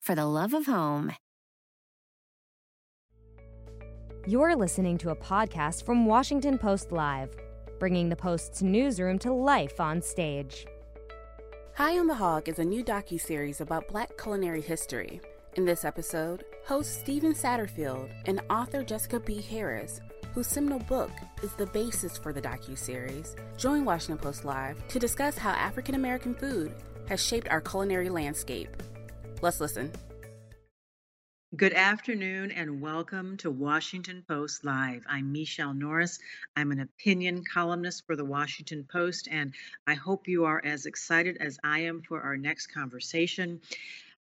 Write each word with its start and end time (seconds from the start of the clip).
for 0.00 0.14
the 0.14 0.26
love 0.26 0.54
of 0.54 0.66
home. 0.66 1.12
You're 4.26 4.56
listening 4.56 4.98
to 4.98 5.10
a 5.10 5.16
podcast 5.16 5.84
from 5.84 6.06
Washington 6.06 6.58
Post 6.58 6.92
Live, 6.92 7.34
bringing 7.78 8.08
the 8.08 8.16
Post's 8.16 8.62
newsroom 8.62 9.18
to 9.20 9.32
life 9.32 9.80
on 9.80 10.02
stage. 10.02 10.66
High 11.74 11.98
on 11.98 12.06
the 12.06 12.14
Hog 12.14 12.48
is 12.48 12.58
a 12.58 12.64
new 12.64 12.84
docu-series 12.84 13.60
about 13.60 13.88
black 13.88 14.10
culinary 14.18 14.60
history. 14.60 15.20
In 15.54 15.64
this 15.64 15.84
episode, 15.84 16.44
host 16.66 17.00
Stephen 17.00 17.32
Satterfield 17.32 18.10
and 18.26 18.40
author 18.50 18.82
Jessica 18.82 19.18
B. 19.20 19.40
Harris, 19.40 20.00
whose 20.34 20.46
seminal 20.46 20.78
book 20.80 21.10
is 21.42 21.52
the 21.54 21.66
basis 21.66 22.16
for 22.16 22.32
the 22.32 22.42
docu-series, 22.42 23.34
join 23.56 23.84
Washington 23.84 24.18
Post 24.18 24.44
Live 24.44 24.86
to 24.88 24.98
discuss 24.98 25.36
how 25.36 25.50
African 25.50 25.94
American 25.94 26.34
food 26.34 26.74
has 27.08 27.24
shaped 27.24 27.48
our 27.48 27.60
culinary 27.60 28.10
landscape. 28.10 28.70
Let's 29.42 29.58
listen. 29.58 29.90
Good 31.56 31.72
afternoon 31.72 32.50
and 32.50 32.82
welcome 32.82 33.38
to 33.38 33.50
Washington 33.50 34.22
Post 34.28 34.66
Live. 34.66 35.02
I'm 35.08 35.32
Michele 35.32 35.72
Norris. 35.72 36.18
I'm 36.54 36.72
an 36.72 36.80
opinion 36.80 37.42
columnist 37.50 38.06
for 38.06 38.16
the 38.16 38.24
Washington 38.24 38.84
Post, 38.84 39.28
and 39.30 39.54
I 39.86 39.94
hope 39.94 40.28
you 40.28 40.44
are 40.44 40.60
as 40.62 40.84
excited 40.84 41.38
as 41.40 41.58
I 41.64 41.80
am 41.80 42.02
for 42.02 42.20
our 42.20 42.36
next 42.36 42.66
conversation. 42.66 43.62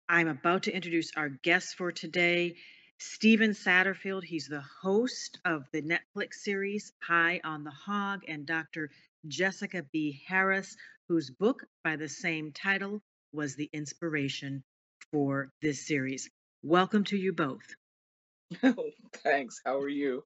I'm 0.08 0.27
about 0.27 0.62
to 0.62 0.74
introduce 0.74 1.12
our 1.16 1.28
guest 1.28 1.77
for 1.77 1.92
today, 1.92 2.56
Stephen 2.98 3.50
Satterfield. 3.50 4.24
He's 4.24 4.48
the 4.48 4.64
host 4.80 5.39
of 5.44 5.66
the 5.70 5.83
Netflix 5.83 6.36
series 6.36 6.94
High 7.02 7.42
on 7.44 7.62
the 7.62 7.70
Hog, 7.70 8.22
and 8.27 8.46
Dr. 8.46 8.89
Jessica 9.28 9.84
B. 9.92 10.22
Harris, 10.27 10.78
whose 11.08 11.28
book 11.28 11.66
by 11.83 11.96
the 11.96 12.08
same 12.08 12.52
title 12.52 13.02
was 13.34 13.55
the 13.55 13.68
inspiration 13.70 14.64
for 15.15 15.48
this 15.62 15.87
series. 15.87 16.29
Welcome 16.65 17.05
to 17.05 17.17
you 17.17 17.33
both. 17.33 17.62
Oh, 18.65 18.91
thanks. 19.23 19.61
How 19.65 19.79
are 19.79 19.89
you? 19.89 20.25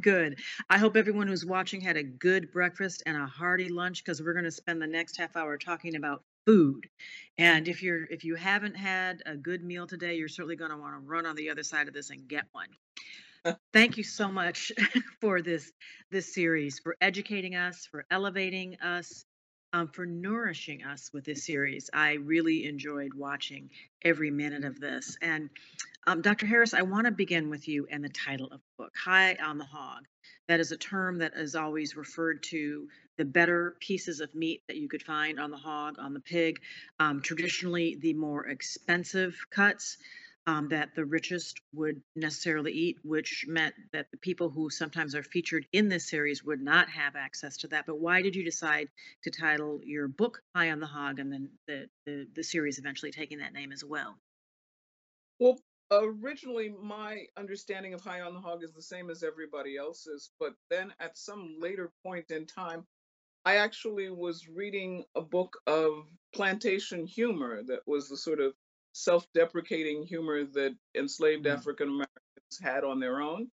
Good. 0.00 0.40
I 0.70 0.78
hope 0.78 0.96
everyone 0.96 1.28
who's 1.28 1.44
watching 1.44 1.82
had 1.82 1.98
a 1.98 2.02
good 2.02 2.50
breakfast 2.50 3.02
and 3.04 3.14
a 3.16 3.26
hearty 3.26 3.68
lunch 3.68 4.02
because 4.02 4.22
we're 4.22 4.32
going 4.32 4.46
to 4.46 4.50
spend 4.50 4.80
the 4.80 4.86
next 4.86 5.18
half 5.18 5.36
hour 5.36 5.58
talking 5.58 5.96
about 5.96 6.22
food. 6.46 6.88
And 7.36 7.68
if 7.68 7.82
you're 7.82 8.04
if 8.06 8.24
you 8.24 8.36
haven't 8.36 8.74
had 8.74 9.22
a 9.26 9.36
good 9.36 9.62
meal 9.62 9.86
today, 9.86 10.14
you're 10.14 10.28
certainly 10.28 10.56
going 10.56 10.70
to 10.70 10.78
want 10.78 10.94
to 10.94 11.06
run 11.06 11.26
on 11.26 11.36
the 11.36 11.50
other 11.50 11.62
side 11.62 11.86
of 11.86 11.92
this 11.92 12.08
and 12.08 12.26
get 12.26 12.46
one. 12.52 12.68
Thank 13.74 13.98
you 13.98 14.02
so 14.02 14.28
much 14.28 14.72
for 15.20 15.42
this 15.42 15.70
this 16.10 16.32
series, 16.32 16.78
for 16.78 16.96
educating 17.02 17.54
us, 17.54 17.86
for 17.90 18.06
elevating 18.10 18.76
us, 18.80 19.26
um, 19.76 19.88
for 19.88 20.06
nourishing 20.06 20.84
us 20.84 21.10
with 21.12 21.24
this 21.24 21.44
series. 21.44 21.90
I 21.92 22.14
really 22.14 22.64
enjoyed 22.64 23.12
watching 23.12 23.68
every 24.02 24.30
minute 24.30 24.64
of 24.64 24.80
this. 24.80 25.18
And 25.20 25.50
um, 26.06 26.22
Dr. 26.22 26.46
Harris, 26.46 26.72
I 26.72 26.82
want 26.82 27.04
to 27.04 27.10
begin 27.10 27.50
with 27.50 27.68
you 27.68 27.86
and 27.90 28.02
the 28.02 28.08
title 28.08 28.46
of 28.46 28.60
the 28.60 28.84
book, 28.84 28.92
High 28.96 29.34
on 29.34 29.58
the 29.58 29.66
Hog. 29.66 30.04
That 30.48 30.60
is 30.60 30.72
a 30.72 30.78
term 30.78 31.18
that 31.18 31.34
is 31.36 31.54
always 31.54 31.94
referred 31.94 32.42
to 32.44 32.88
the 33.18 33.26
better 33.26 33.76
pieces 33.80 34.20
of 34.20 34.34
meat 34.34 34.62
that 34.66 34.76
you 34.76 34.88
could 34.88 35.02
find 35.02 35.38
on 35.38 35.50
the 35.50 35.58
hog, 35.58 35.96
on 35.98 36.14
the 36.14 36.20
pig, 36.20 36.58
um, 36.98 37.20
traditionally 37.20 37.98
the 38.00 38.14
more 38.14 38.46
expensive 38.46 39.36
cuts 39.50 39.98
um, 40.46 40.68
that 40.68 40.94
the 40.94 41.04
richest 41.04 41.60
would 41.72 42.00
necessarily 42.14 42.72
eat, 42.72 42.98
which 43.02 43.44
meant 43.48 43.74
that 43.92 44.06
the 44.12 44.16
people 44.16 44.48
who 44.48 44.70
sometimes 44.70 45.14
are 45.14 45.22
featured 45.22 45.66
in 45.72 45.88
this 45.88 46.08
series 46.08 46.44
would 46.44 46.60
not 46.60 46.88
have 46.88 47.16
access 47.16 47.56
to 47.58 47.68
that. 47.68 47.84
But 47.86 47.98
why 47.98 48.22
did 48.22 48.36
you 48.36 48.44
decide 48.44 48.88
to 49.24 49.30
title 49.30 49.80
your 49.82 50.06
book 50.06 50.40
High 50.54 50.70
on 50.70 50.78
the 50.78 50.86
Hog 50.86 51.18
and 51.18 51.32
then 51.32 51.50
the, 51.66 51.88
the, 52.06 52.28
the 52.34 52.44
series 52.44 52.78
eventually 52.78 53.10
taking 53.10 53.38
that 53.38 53.52
name 53.52 53.72
as 53.72 53.84
well? 53.84 54.18
Well, 55.40 55.58
originally, 55.90 56.74
my 56.80 57.24
understanding 57.36 57.92
of 57.92 58.00
High 58.00 58.20
on 58.20 58.34
the 58.34 58.40
Hog 58.40 58.62
is 58.62 58.72
the 58.72 58.82
same 58.82 59.10
as 59.10 59.24
everybody 59.24 59.76
else's. 59.76 60.30
But 60.38 60.54
then 60.70 60.92
at 61.00 61.18
some 61.18 61.56
later 61.58 61.90
point 62.04 62.30
in 62.30 62.46
time, 62.46 62.84
I 63.44 63.56
actually 63.56 64.10
was 64.10 64.48
reading 64.48 65.04
a 65.16 65.22
book 65.22 65.58
of 65.66 66.06
plantation 66.32 67.06
humor 67.06 67.62
that 67.64 67.80
was 67.86 68.08
the 68.08 68.16
sort 68.16 68.40
of 68.40 68.54
self-deprecating 68.96 70.04
humor 70.04 70.44
that 70.44 70.76
enslaved 70.96 71.46
Mm. 71.46 71.54
African 71.54 71.88
Americans 71.88 72.60
had 72.62 72.84
on 72.84 73.00
their 73.00 73.20
own. 73.20 73.50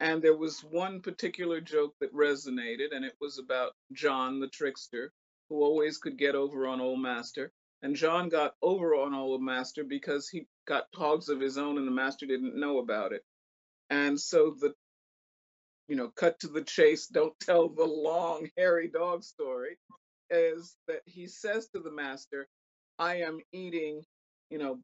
And 0.00 0.22
there 0.22 0.36
was 0.36 0.64
one 0.64 1.02
particular 1.02 1.60
joke 1.60 1.94
that 2.00 2.12
resonated, 2.14 2.94
and 2.94 3.04
it 3.04 3.16
was 3.20 3.38
about 3.38 3.74
John 3.92 4.40
the 4.40 4.48
trickster, 4.48 5.12
who 5.48 5.62
always 5.62 5.98
could 5.98 6.18
get 6.18 6.34
over 6.34 6.66
on 6.68 6.80
old 6.80 7.00
master. 7.00 7.52
And 7.82 7.96
John 7.96 8.28
got 8.28 8.54
over 8.62 8.94
on 8.96 9.14
old 9.14 9.42
master 9.42 9.84
because 9.84 10.28
he 10.28 10.46
got 10.66 10.88
hogs 10.94 11.28
of 11.30 11.40
his 11.40 11.58
own 11.58 11.78
and 11.78 11.86
the 11.86 11.92
master 11.92 12.26
didn't 12.26 12.58
know 12.58 12.78
about 12.78 13.12
it. 13.12 13.24
And 13.90 14.20
so 14.20 14.56
the 14.60 14.74
you 15.88 15.96
know, 15.96 16.08
cut 16.16 16.40
to 16.40 16.48
the 16.48 16.62
chase, 16.62 17.06
don't 17.08 17.38
tell 17.40 17.68
the 17.68 17.84
long 17.84 18.48
hairy 18.56 18.88
dog 18.88 19.24
story, 19.24 19.78
is 20.30 20.76
that 20.88 21.02
he 21.06 21.26
says 21.26 21.68
to 21.70 21.80
the 21.80 21.92
master, 21.92 22.48
I 22.98 23.16
am 23.16 23.40
eating, 23.52 24.02
you 24.50 24.58
know, 24.58 24.78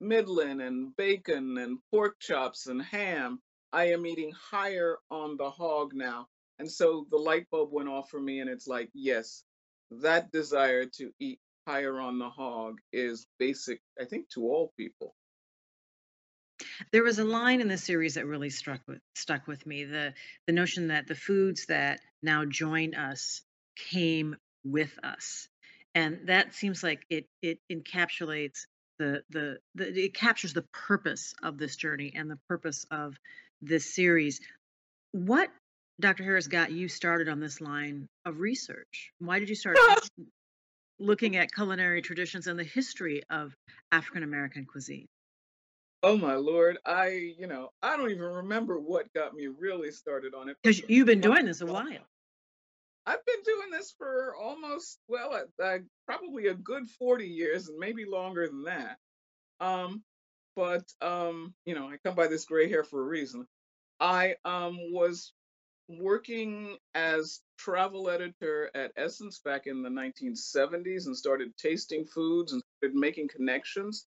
middlin 0.00 0.60
and 0.60 0.96
bacon 0.96 1.58
and 1.58 1.78
pork 1.90 2.18
chops 2.20 2.66
and 2.66 2.82
ham. 2.82 3.40
I 3.72 3.92
am 3.92 4.04
eating 4.06 4.32
higher 4.32 4.98
on 5.10 5.36
the 5.36 5.50
hog 5.50 5.92
now. 5.94 6.26
And 6.58 6.70
so 6.70 7.06
the 7.10 7.16
light 7.16 7.46
bulb 7.50 7.72
went 7.72 7.88
off 7.88 8.10
for 8.10 8.20
me, 8.20 8.40
and 8.40 8.50
it's 8.50 8.66
like, 8.66 8.90
yes, 8.94 9.42
that 9.90 10.30
desire 10.30 10.86
to 10.98 11.10
eat 11.18 11.40
higher 11.66 11.98
on 11.98 12.18
the 12.18 12.28
hog 12.28 12.78
is 12.92 13.26
basic, 13.38 13.80
I 14.00 14.04
think, 14.04 14.28
to 14.30 14.42
all 14.42 14.72
people. 14.76 15.14
There 16.92 17.02
was 17.02 17.18
a 17.18 17.24
line 17.24 17.60
in 17.60 17.68
the 17.68 17.78
series 17.78 18.14
that 18.14 18.26
really 18.26 18.50
struck 18.50 18.80
with 18.86 19.00
stuck 19.14 19.46
with 19.46 19.66
me. 19.66 19.84
The 19.84 20.14
the 20.46 20.52
notion 20.52 20.88
that 20.88 21.06
the 21.06 21.14
foods 21.14 21.66
that 21.66 22.00
now 22.22 22.44
join 22.44 22.94
us 22.94 23.42
came 23.76 24.36
with 24.64 24.96
us. 25.02 25.48
And 25.94 26.28
that 26.28 26.54
seems 26.54 26.82
like 26.82 27.04
it 27.10 27.26
it 27.42 27.58
encapsulates 27.70 28.66
the 29.02 29.22
the, 29.30 29.58
the 29.74 30.04
it 30.04 30.14
captures 30.14 30.52
the 30.52 30.64
purpose 30.72 31.34
of 31.42 31.58
this 31.58 31.76
journey 31.76 32.12
and 32.14 32.30
the 32.30 32.38
purpose 32.48 32.86
of 32.90 33.16
this 33.60 33.94
series. 33.94 34.40
What 35.12 35.50
Dr. 36.00 36.24
Harris 36.24 36.46
got 36.46 36.72
you 36.72 36.88
started 36.88 37.28
on 37.28 37.40
this 37.40 37.60
line 37.60 38.08
of 38.24 38.40
research? 38.40 39.12
Why 39.18 39.38
did 39.38 39.48
you 39.48 39.54
start 39.54 39.76
looking 40.98 41.36
at 41.36 41.52
culinary 41.52 42.02
traditions 42.02 42.46
and 42.46 42.58
the 42.58 42.64
history 42.64 43.22
of 43.30 43.54
African 43.90 44.22
American 44.22 44.64
cuisine? 44.64 45.06
Oh 46.04 46.16
my 46.16 46.34
lord, 46.34 46.78
I, 46.84 47.34
you 47.38 47.46
know, 47.46 47.70
I 47.80 47.96
don't 47.96 48.10
even 48.10 48.22
remember 48.22 48.80
what 48.80 49.12
got 49.14 49.34
me 49.34 49.46
really 49.46 49.92
started 49.92 50.34
on 50.34 50.48
it. 50.48 50.56
Because 50.62 50.82
you've 50.88 51.06
been 51.06 51.20
doing 51.20 51.44
this 51.44 51.60
a 51.60 51.66
while. 51.66 52.06
I've 53.06 53.24
been 53.26 53.42
doing 53.44 53.70
this 53.70 53.94
for 53.98 54.34
almost, 54.36 54.98
well, 55.08 55.44
uh, 55.62 55.78
probably 56.06 56.46
a 56.48 56.54
good 56.54 56.88
40 56.98 57.26
years 57.26 57.68
and 57.68 57.78
maybe 57.78 58.04
longer 58.04 58.46
than 58.46 58.64
that. 58.64 58.96
Um, 59.60 60.02
but 60.54 60.84
um, 61.00 61.54
you 61.64 61.74
know, 61.74 61.88
I 61.88 61.96
come 62.04 62.14
by 62.14 62.26
this 62.28 62.44
gray 62.44 62.68
hair 62.68 62.84
for 62.84 63.00
a 63.00 63.08
reason. 63.08 63.46
I 64.00 64.36
um 64.44 64.78
was 64.92 65.32
working 65.88 66.76
as 66.94 67.40
travel 67.58 68.08
editor 68.08 68.70
at 68.74 68.92
Essence 68.96 69.40
back 69.44 69.66
in 69.66 69.82
the 69.82 69.88
1970s 69.88 71.06
and 71.06 71.16
started 71.16 71.56
tasting 71.56 72.04
foods 72.04 72.52
and 72.52 72.62
started 72.78 72.96
making 72.96 73.28
connections. 73.28 74.06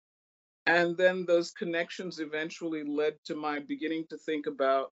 And 0.65 0.95
then 0.95 1.25
those 1.25 1.51
connections 1.51 2.19
eventually 2.19 2.83
led 2.83 3.15
to 3.25 3.35
my 3.35 3.59
beginning 3.59 4.05
to 4.09 4.17
think 4.17 4.47
about 4.47 4.91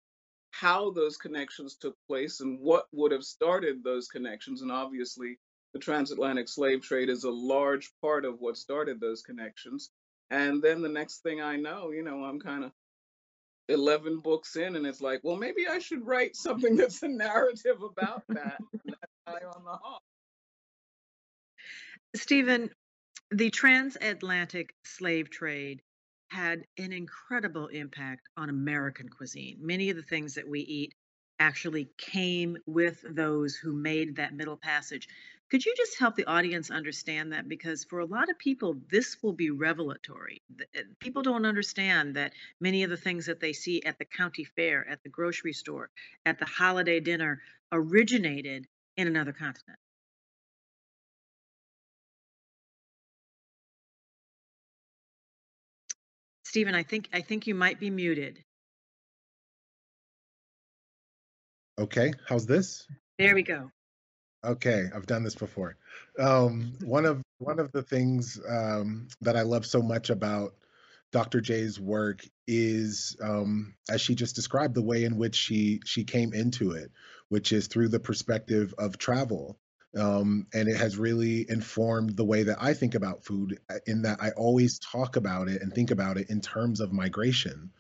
how 0.51 0.91
those 0.91 1.17
connections 1.17 1.77
took 1.77 1.97
place 2.07 2.41
and 2.41 2.59
what 2.61 2.87
would 2.93 3.13
have 3.13 3.25
started 3.25 3.83
those 3.83 4.09
connections. 4.09 4.63
And 4.63 4.73
obviously, 4.73 5.39
the 5.73 5.79
transatlantic 5.79 6.49
slave 6.49 6.83
trade 6.83 7.09
is 7.09 7.25
a 7.25 7.31
large 7.31 7.91
part 8.01 8.25
of 8.25 8.41
what 8.41 8.57
started 8.57 9.01
those 9.01 9.23
connections. 9.23 9.91
And 10.31 10.63
then 10.63 10.83
the 10.83 10.89
next 10.89 11.23
thing 11.23 11.41
I 11.41 11.57
know, 11.57 11.91
you 11.91 12.03
know, 12.03 12.25
I'm 12.25 12.41
kind 12.41 12.65
of 12.65 12.73
11 13.69 14.21
books 14.21 14.57
in, 14.57 14.77
and 14.77 14.87
it's 14.87 15.01
like, 15.01 15.21
well, 15.23 15.37
maybe 15.37 15.67
I 15.69 15.79
should 15.79 16.07
write 16.07 16.37
something 16.37 16.77
that's 16.79 17.03
a 17.03 17.09
narrative 17.09 17.83
about 17.83 18.23
that. 18.29 18.59
and 18.73 18.81
that's 18.87 19.13
High 19.27 19.47
on 19.47 19.65
the. 19.65 19.79
Stephen, 22.19 22.71
the 23.31 23.51
transatlantic 23.51 24.75
slave 24.85 25.31
trade 25.31 25.83
had 26.31 26.65
an 26.77 26.93
incredible 26.93 27.69
impact 27.69 28.29
on 28.37 28.51
American 28.51 29.09
cuisine. 29.09 29.59
Many 29.61 29.91
of 29.91 29.97
the 29.97 30.03
things 30.03 30.35
that 30.35 30.49
we 30.49 30.61
eat 30.61 30.95
actually 31.41 31.89
came 31.97 32.57
with 32.67 33.05
those 33.09 33.57
who 33.57 33.73
made 33.73 34.17
that 34.17 34.35
Middle 34.35 34.57
Passage. 34.57 35.09
Could 35.51 35.65
you 35.65 35.75
just 35.77 35.99
help 35.99 36.17
the 36.17 36.27
audience 36.27 36.71
understand 36.71 37.33
that? 37.33 37.49
Because 37.49 37.85
for 37.85 38.01
a 38.01 38.07
lot 38.07 38.29
of 38.29 38.39
people, 38.39 38.77
this 38.91 39.17
will 39.23 39.33
be 39.33 39.51
revelatory. 39.51 40.43
Eh, 40.75 40.83
people 41.01 41.23
don't 41.23 41.47
understand 41.47 42.17
that 42.17 42.35
many 42.61 42.83
of 42.83 42.91
the 42.91 42.97
things 42.97 43.27
that 43.27 43.41
they 43.41 43.53
see 43.53 43.83
at 43.83 43.99
the 43.99 44.05
county 44.05 44.45
fair, 44.45 44.87
at 44.87 45.03
the 45.03 45.09
grocery 45.09 45.53
store, 45.55 45.91
at 46.27 46.39
the 46.39 46.45
holiday 46.45 47.01
dinner 47.01 47.41
originated 47.73 48.67
in 48.97 49.07
another 49.07 49.33
continent. 49.33 49.79
Stephen, 56.49 56.75
I 56.75 56.83
think 56.83 57.11
I 57.13 57.21
think 57.21 57.47
you 57.47 57.55
might 57.55 57.79
be 57.79 57.91
muted. 57.91 58.43
Okay, 61.79 62.15
how's 62.27 62.47
this? 62.47 62.87
There 63.19 63.35
we 63.35 63.43
go. 63.43 63.71
Okay, 64.43 64.87
I've 64.95 65.05
done 65.05 65.25
this 65.25 65.35
before. 65.35 65.77
Um, 66.19 66.73
one 66.83 67.05
of 67.05 67.21
one 67.37 67.61
of 67.61 67.71
the 67.73 67.83
things 67.83 68.41
um, 68.49 69.09
that 69.21 69.37
I 69.37 69.43
love 69.43 69.67
so 69.67 69.83
much 69.83 70.09
about 70.09 70.55
Dr. 71.13 71.43
J's 71.43 71.79
work 71.79 72.25
is, 72.47 73.15
um, 73.23 73.75
as 73.91 74.01
she 74.01 74.15
just 74.15 74.35
described, 74.35 74.75
the 74.75 74.81
way 74.81 75.05
in 75.05 75.19
which 75.19 75.37
she 75.37 75.83
she 75.85 76.03
came 76.03 76.33
into 76.33 76.71
it, 76.73 76.91
which 77.29 77.53
is 77.53 77.67
through 77.67 77.89
the 77.89 78.01
perspective 78.01 78.75
of 78.79 78.97
travel, 78.97 79.59
um, 79.97 80.47
and 80.53 80.69
it 80.69 80.77
has 80.77 80.97
really 80.99 81.49
informed 81.49 82.17
the 82.17 82.25
way 82.25 82.43
that 82.45 82.59
I 82.61 82.75
think 82.75 82.95
about 82.95 83.25
food. 83.25 83.59
Uh, 83.71 83.79
in 83.87 84.03
that 84.03 84.19
I 84.21 84.31
always 84.31 84.79
talk 84.79 85.17
about 85.17 85.49
it 85.49 85.63
and 85.63 85.73
think 85.73 85.91
about 85.91 86.19
it 86.19 86.31
in 86.31 86.41
terms 86.41 86.81
of 86.81 86.93
migration. 86.93 87.71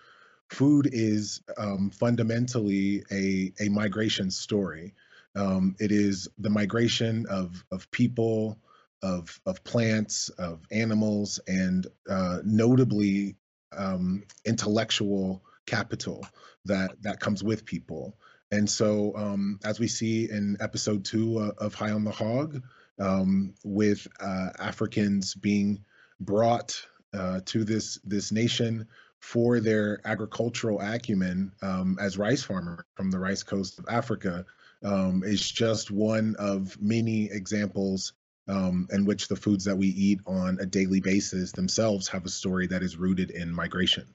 Food 0.51 0.89
is 0.91 1.43
um, 1.59 1.91
fundamentally 1.91 3.05
a 3.11 3.53
a 3.61 3.69
migration 3.69 4.31
story 4.31 4.95
um, 5.39 5.77
it 5.79 5.93
is 5.93 6.29
the 6.39 6.51
migration 6.51 7.27
of 7.29 7.65
of 7.71 7.91
people, 7.91 8.59
of 9.03 9.41
of 9.47 9.63
plants, 9.65 10.29
of 10.31 10.67
animals, 10.71 11.39
and 11.47 11.87
uh, 12.09 12.39
notably 12.45 13.37
um, 13.77 14.25
intellectual 14.45 15.43
capital 15.67 16.27
that 16.65 17.03
that 17.03 17.21
comes 17.21 17.45
with 17.45 17.65
people. 17.65 18.17
And 18.51 18.69
so, 18.69 19.15
um, 19.17 19.61
as 19.65 19.79
we 19.79 19.89
see 19.89 20.31
in 20.31 20.57
episode 20.61 21.05
two 21.05 21.39
uh, 21.39 21.53
of 21.59 21.75
High 21.75 21.91
on 21.91 22.05
the 22.05 22.11
Hog, 22.11 22.63
um, 22.99 23.55
with 23.65 24.07
uh, 24.21 24.51
Africans 24.59 25.35
being 25.35 25.85
brought 26.21 26.81
uh, 27.15 27.41
to 27.47 27.65
this 27.65 27.99
this 28.05 28.33
nation 28.33 28.89
for 29.21 29.61
their 29.61 30.01
agricultural 30.05 30.81
acumen 30.81 31.53
um, 31.63 31.99
as 32.01 32.19
rice 32.19 32.43
farmer 32.43 32.87
from 32.95 33.11
the 33.11 33.19
rice 33.19 33.43
coast 33.43 33.79
of 33.79 33.85
Africa, 33.89 34.47
um, 34.85 35.23
is 35.25 35.49
just 35.49 35.91
one 35.91 36.37
of 36.39 36.81
many 36.81 37.31
examples 37.31 38.13
um, 38.49 38.89
in 38.91 39.05
which 39.05 39.29
the 39.29 39.37
foods 39.37 39.65
that 39.65 39.77
we 39.77 39.89
eat 39.89 40.21
on 40.27 40.59
a 40.61 40.67
daily 40.67 41.01
basis 41.01 41.53
themselves 41.53 42.09
have 42.09 42.25
a 42.25 42.31
story 42.31 42.67
that 42.69 42.83
is 42.83 42.97
rooted 42.97 43.31
in 43.31 43.53
migration. 43.53 44.07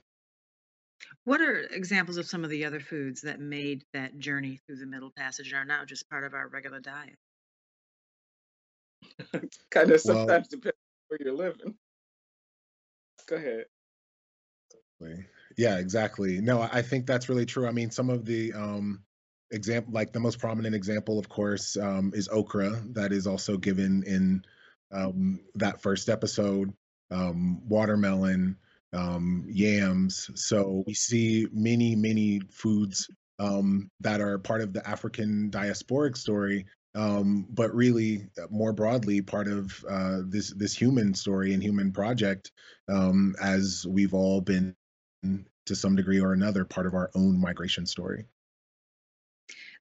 What 1.26 1.42
are 1.42 1.60
examples 1.60 2.18
of 2.18 2.26
some 2.26 2.44
of 2.44 2.50
the 2.50 2.66
other 2.66 2.80
foods 2.80 3.22
that 3.22 3.40
made 3.40 3.86
that 3.94 4.18
journey 4.20 4.60
through 4.66 4.78
the 4.78 4.86
Middle 4.86 5.12
Passage 5.16 5.52
and 5.52 5.58
are 5.58 5.66
now 5.66 5.86
just 5.86 6.10
part 6.10 6.26
of 6.26 6.34
our 6.34 6.48
regular 6.48 6.80
diet? 6.80 7.18
kind 9.70 9.92
of 9.92 10.02
sometimes 10.02 10.28
well, 10.28 10.44
depends 10.50 10.78
where 11.08 11.20
you're 11.24 11.34
living. 11.34 11.76
Go 13.28 13.36
ahead. 13.38 13.66
Yeah, 15.58 15.78
exactly. 15.78 16.40
No, 16.40 16.62
I 16.62 16.82
think 16.82 17.06
that's 17.06 17.30
really 17.30 17.46
true. 17.46 17.68
I 17.68 17.72
mean, 17.72 17.92
some 17.92 18.10
of 18.10 18.26
the 18.26 18.54
um, 18.54 19.04
example 19.54 19.94
like 19.94 20.12
the 20.12 20.20
most 20.20 20.40
prominent 20.40 20.74
example 20.76 21.20
of 21.20 21.30
course 21.30 21.78
um, 21.78 22.12
is 22.16 22.28
okra 22.30 22.82
that 22.94 23.12
is 23.12 23.28
also 23.28 23.56
given 23.56 24.04
in 24.06 24.44
um, 24.92 25.40
that 25.56 25.82
first 25.82 26.10
episode 26.10 26.74
um, 27.12 27.62
watermelon 27.68 28.58
um, 28.94 29.46
yams. 29.48 30.30
So 30.36 30.84
we 30.86 30.94
see 30.94 31.48
many 31.52 31.96
many 31.96 32.42
foods 32.52 33.10
um, 33.40 33.90
that 34.02 34.22
are 34.22 34.38
part 34.38 34.62
of 34.62 34.74
the 34.74 34.88
african 34.88 35.50
diasporic 35.50 36.16
story 36.16 36.66
um, 36.96 37.48
but 37.50 37.74
really 37.74 38.28
uh, 38.38 38.46
more 38.52 38.72
broadly 38.72 39.22
part 39.22 39.48
of 39.48 39.84
uh, 39.90 40.20
this 40.26 40.54
this 40.54 40.76
human 40.76 41.16
story 41.16 41.54
and 41.54 41.64
human 41.64 41.92
project 41.92 42.52
as 43.42 43.86
we've 43.90 44.14
all 44.14 44.42
been 44.42 44.76
to 45.66 45.76
some 45.76 45.96
degree 45.96 46.20
or 46.20 46.34
another 46.34 46.66
part 46.66 46.86
of 46.86 46.94
our 46.94 47.10
own 47.16 47.40
migration 47.40 47.86
story. 47.86 48.26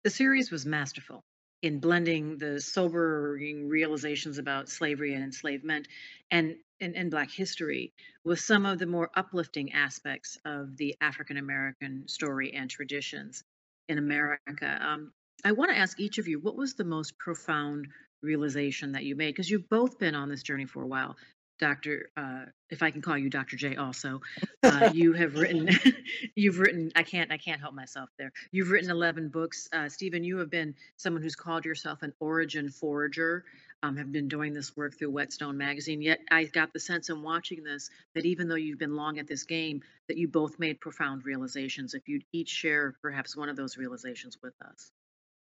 The 0.05 0.11
series 0.11 0.50
was 0.50 0.67
masterful 0.67 1.23
in 1.62 1.79
blending 1.79 2.38
the 2.38 2.61
sobering 2.61 3.69
realizations 3.69 4.38
about 4.38 4.69
slavery 4.69 5.14
and 5.14 5.23
enslavement 5.23 5.87
and, 6.31 6.56
and, 6.81 6.97
and 6.97 7.11
Black 7.11 7.31
history 7.31 7.93
with 8.25 8.41
some 8.41 8.67
of 8.67 8.79
the 8.79 8.87
more 8.87 9.11
uplifting 9.14 9.73
aspects 9.73 10.37
of 10.44 10.76
the 10.76 10.97
African 11.00 11.37
American 11.37 12.06
story 12.09 12.53
and 12.53 12.69
traditions 12.69 13.44
in 13.88 13.99
America. 13.99 14.79
Um, 14.81 15.12
I 15.44 15.53
want 15.53 15.70
to 15.70 15.79
ask 15.79 15.99
each 15.99 16.19
of 16.19 16.29
you 16.29 16.41
what 16.41 16.56
was 16.56 16.75
the 16.75 16.85
most 16.85 17.19
profound 17.19 17.88
realization 18.23 18.93
that 18.93 19.05
you 19.05 19.17
made? 19.17 19.31
Because 19.31 19.50
you've 19.50 19.69
both 19.69 19.99
been 19.99 20.14
on 20.14 20.29
this 20.29 20.43
journey 20.43 20.67
for 20.67 20.82
a 20.82 20.87
while. 20.87 21.17
Dr. 21.62 22.11
Uh, 22.17 22.47
if 22.70 22.82
I 22.82 22.91
can 22.91 23.03
call 23.03 23.17
you 23.17 23.31
Dr. 23.31 23.55
J 23.55 23.76
also, 23.76 24.20
uh, 24.64 24.91
you 24.93 25.12
have 25.12 25.37
written, 25.37 25.69
you've 26.35 26.59
written, 26.59 26.91
I 26.97 27.05
can't, 27.05 27.31
I 27.31 27.38
can't 27.38 27.61
help 27.61 27.73
myself 27.73 28.09
there. 28.19 28.32
You've 28.50 28.73
written 28.73 28.91
11 28.91 29.29
books. 29.29 29.69
Uh, 29.73 29.88
Stephen, 29.88 30.25
you 30.25 30.38
have 30.38 30.50
been 30.50 30.75
someone 30.97 31.23
who's 31.23 31.37
called 31.37 31.64
yourself 31.64 32.03
an 32.03 32.14
origin 32.19 32.69
forager, 32.69 33.44
um, 33.85 33.97
have 33.97 34.11
been 34.11 34.26
doing 34.26 34.53
this 34.53 34.76
work 34.76 34.99
through 34.99 35.12
Whetstone 35.12 35.56
Magazine. 35.56 36.03
Yet 36.03 36.19
I 36.32 36.47
got 36.47 36.73
the 36.73 36.81
sense 36.81 37.11
in 37.11 37.23
watching 37.23 37.62
this 37.62 37.91
that 38.17 38.26
even 38.26 38.49
though 38.49 38.56
you've 38.56 38.81
been 38.81 38.97
long 38.97 39.20
at 39.20 39.29
this 39.29 39.44
game, 39.44 39.82
that 40.09 40.17
you 40.17 40.26
both 40.26 40.59
made 40.59 40.81
profound 40.81 41.25
realizations. 41.25 41.94
If 41.94 42.09
you'd 42.09 42.25
each 42.32 42.49
share 42.49 42.97
perhaps 43.00 43.37
one 43.37 43.49
of 43.49 43.55
those 43.55 43.76
realizations 43.76 44.37
with 44.43 44.55
us. 44.69 44.91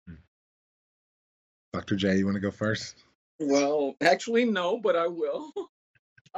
Hmm. 0.06 0.14
Dr. 1.72 1.96
J, 1.96 2.18
you 2.18 2.26
want 2.26 2.36
to 2.36 2.40
go 2.40 2.52
first? 2.52 3.02
Well, 3.40 3.96
actually, 4.00 4.44
no, 4.44 4.78
but 4.78 4.94
I 4.94 5.08
will. 5.08 5.50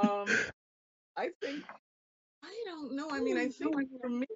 Um, 0.00 0.26
I 1.16 1.30
think 1.42 1.64
I 2.44 2.64
don't 2.66 2.94
know. 2.94 3.08
I 3.10 3.20
mean, 3.20 3.36
I 3.36 3.48
think 3.48 3.74
for 4.00 4.08
me, 4.08 4.26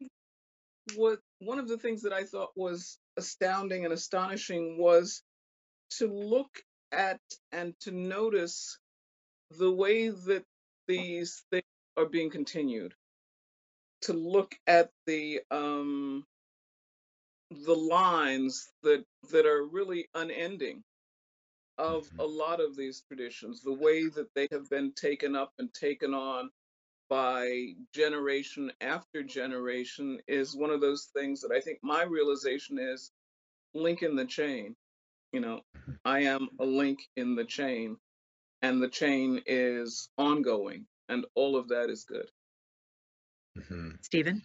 what 0.96 1.20
one 1.38 1.58
of 1.58 1.68
the 1.68 1.78
things 1.78 2.02
that 2.02 2.12
I 2.12 2.24
thought 2.24 2.50
was 2.56 2.98
astounding 3.16 3.84
and 3.84 3.94
astonishing 3.94 4.78
was 4.78 5.22
to 5.98 6.08
look 6.08 6.50
at 6.90 7.20
and 7.52 7.74
to 7.80 7.92
notice 7.92 8.78
the 9.58 9.70
way 9.70 10.08
that 10.08 10.44
these 10.88 11.44
things 11.50 11.64
are 11.96 12.06
being 12.06 12.30
continued. 12.30 12.94
To 14.02 14.12
look 14.14 14.54
at 14.66 14.90
the 15.06 15.40
um, 15.52 16.24
the 17.50 17.74
lines 17.74 18.68
that 18.82 19.04
that 19.30 19.46
are 19.46 19.64
really 19.64 20.08
unending 20.14 20.82
of 21.78 22.04
mm-hmm. 22.04 22.20
a 22.20 22.24
lot 22.24 22.60
of 22.60 22.76
these 22.76 23.02
traditions, 23.06 23.62
the 23.62 23.72
way 23.72 24.08
that 24.08 24.28
they 24.34 24.48
have 24.52 24.68
been 24.68 24.92
taken 24.92 25.34
up 25.34 25.52
and 25.58 25.72
taken 25.72 26.14
on 26.14 26.50
by 27.08 27.74
generation 27.94 28.72
after 28.80 29.22
generation 29.22 30.18
is 30.28 30.56
one 30.56 30.70
of 30.70 30.80
those 30.80 31.10
things 31.14 31.40
that 31.42 31.52
I 31.52 31.60
think 31.60 31.78
my 31.82 32.04
realization 32.04 32.78
is 32.78 33.10
link 33.74 34.02
in 34.02 34.16
the 34.16 34.24
chain. 34.24 34.74
You 35.32 35.40
know, 35.40 35.60
mm-hmm. 35.76 35.92
I 36.04 36.20
am 36.24 36.48
a 36.60 36.64
link 36.64 37.00
in 37.16 37.34
the 37.34 37.44
chain, 37.44 37.96
and 38.60 38.82
the 38.82 38.88
chain 38.88 39.42
is 39.46 40.08
ongoing, 40.18 40.86
and 41.08 41.24
all 41.34 41.56
of 41.56 41.68
that 41.68 41.90
is 41.90 42.04
good. 42.04 42.30
Mm-hmm. 43.58 43.90
Stephen? 44.02 44.42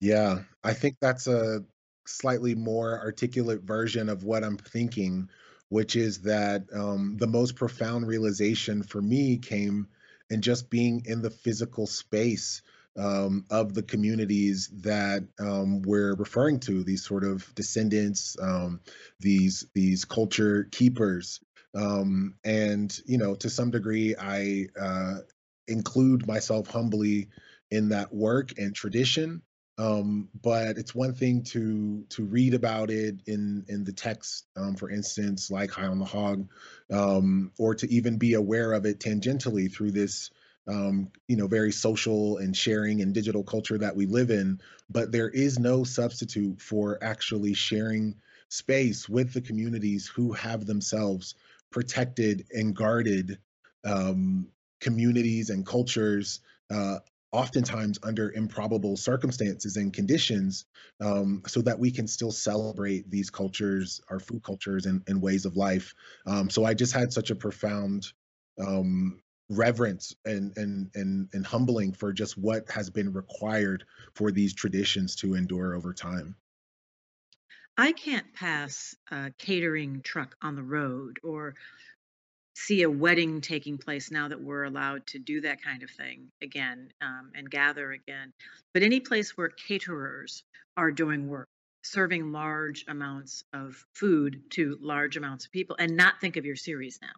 Yeah, 0.00 0.40
I 0.64 0.74
think 0.74 0.96
that's 1.00 1.26
a 1.28 1.64
slightly 2.06 2.54
more 2.54 2.98
articulate 2.98 3.62
version 3.62 4.08
of 4.08 4.24
what 4.24 4.42
I'm 4.44 4.58
thinking 4.58 5.28
which 5.72 5.96
is 5.96 6.20
that 6.20 6.66
um, 6.74 7.16
the 7.16 7.26
most 7.26 7.56
profound 7.56 8.06
realization 8.06 8.82
for 8.82 9.00
me 9.00 9.38
came 9.38 9.88
in 10.28 10.42
just 10.42 10.68
being 10.68 11.02
in 11.06 11.22
the 11.22 11.30
physical 11.30 11.86
space 11.86 12.60
um, 12.98 13.46
of 13.50 13.72
the 13.72 13.82
communities 13.82 14.68
that 14.82 15.24
um, 15.40 15.80
we're 15.80 16.14
referring 16.14 16.60
to, 16.60 16.84
these 16.84 17.02
sort 17.02 17.24
of 17.24 17.54
descendants, 17.54 18.36
um, 18.38 18.80
these 19.18 19.64
these 19.72 20.04
culture 20.04 20.68
keepers, 20.70 21.40
um, 21.74 22.34
and 22.44 22.94
you 23.06 23.16
know, 23.16 23.34
to 23.36 23.48
some 23.48 23.70
degree, 23.70 24.14
I 24.14 24.66
uh, 24.78 25.20
include 25.66 26.26
myself 26.26 26.66
humbly 26.68 27.30
in 27.70 27.88
that 27.88 28.12
work 28.12 28.58
and 28.58 28.74
tradition. 28.74 29.40
Um, 29.82 30.28
but 30.40 30.78
it's 30.78 30.94
one 30.94 31.12
thing 31.12 31.42
to 31.44 32.04
to 32.10 32.22
read 32.24 32.54
about 32.54 32.90
it 32.90 33.16
in 33.26 33.64
in 33.68 33.82
the 33.82 33.92
text, 33.92 34.46
um, 34.56 34.76
for 34.76 34.88
instance, 34.90 35.50
like 35.50 35.70
High 35.72 35.86
on 35.86 35.98
the 35.98 36.04
Hog, 36.04 36.48
um, 36.90 37.50
or 37.58 37.74
to 37.74 37.92
even 37.92 38.16
be 38.16 38.34
aware 38.34 38.72
of 38.72 38.86
it 38.86 39.00
tangentially 39.00 39.72
through 39.72 39.90
this 39.90 40.30
um, 40.68 41.10
you 41.26 41.36
know, 41.36 41.48
very 41.48 41.72
social 41.72 42.38
and 42.38 42.56
sharing 42.56 43.02
and 43.02 43.12
digital 43.12 43.42
culture 43.42 43.78
that 43.78 43.96
we 43.96 44.06
live 44.06 44.30
in. 44.30 44.60
But 44.88 45.10
there 45.10 45.28
is 45.28 45.58
no 45.58 45.82
substitute 45.84 46.60
for 46.60 46.98
actually 47.02 47.54
sharing 47.54 48.16
space 48.48 49.08
with 49.08 49.32
the 49.32 49.40
communities 49.40 50.06
who 50.06 50.32
have 50.32 50.66
themselves 50.66 51.34
protected 51.70 52.46
and 52.52 52.76
guarded 52.76 53.38
um, 53.84 54.46
communities 54.80 55.50
and 55.50 55.66
cultures, 55.66 56.40
uh, 56.70 56.98
oftentimes 57.32 57.98
under 58.02 58.30
improbable 58.32 58.96
circumstances 58.96 59.76
and 59.76 59.92
conditions, 59.92 60.66
um, 61.00 61.42
so 61.46 61.62
that 61.62 61.78
we 61.78 61.90
can 61.90 62.06
still 62.06 62.32
celebrate 62.32 63.10
these 63.10 63.30
cultures, 63.30 64.00
our 64.08 64.20
food 64.20 64.42
cultures, 64.42 64.86
and, 64.86 65.02
and 65.08 65.22
ways 65.22 65.44
of 65.46 65.56
life. 65.56 65.94
Um, 66.26 66.50
so 66.50 66.64
I 66.64 66.74
just 66.74 66.92
had 66.92 67.12
such 67.12 67.30
a 67.30 67.36
profound 67.36 68.12
um, 68.60 69.22
reverence 69.48 70.14
and, 70.24 70.56
and 70.56 70.90
and 70.94 71.28
and 71.32 71.46
humbling 71.46 71.92
for 71.92 72.12
just 72.12 72.38
what 72.38 72.70
has 72.70 72.90
been 72.90 73.12
required 73.12 73.84
for 74.14 74.30
these 74.30 74.54
traditions 74.54 75.16
to 75.16 75.34
endure 75.34 75.74
over 75.74 75.92
time. 75.92 76.36
I 77.76 77.92
can't 77.92 78.32
pass 78.34 78.94
a 79.10 79.30
catering 79.38 80.02
truck 80.02 80.36
on 80.42 80.54
the 80.54 80.62
road 80.62 81.18
or 81.22 81.54
see 82.54 82.82
a 82.82 82.90
wedding 82.90 83.40
taking 83.40 83.78
place 83.78 84.10
now 84.10 84.28
that 84.28 84.40
we're 84.40 84.64
allowed 84.64 85.06
to 85.06 85.18
do 85.18 85.40
that 85.40 85.62
kind 85.62 85.82
of 85.82 85.90
thing 85.90 86.30
again 86.42 86.92
um, 87.00 87.32
and 87.34 87.50
gather 87.50 87.92
again. 87.92 88.32
But 88.74 88.82
any 88.82 89.00
place 89.00 89.36
where 89.36 89.48
caterers 89.48 90.42
are 90.76 90.90
doing 90.90 91.28
work, 91.28 91.48
serving 91.82 92.32
large 92.32 92.84
amounts 92.88 93.44
of 93.52 93.84
food 93.94 94.42
to 94.50 94.78
large 94.80 95.16
amounts 95.16 95.46
of 95.46 95.52
people, 95.52 95.76
and 95.78 95.96
not 95.96 96.20
think 96.20 96.36
of 96.36 96.44
your 96.44 96.56
series 96.56 96.98
now, 97.00 97.12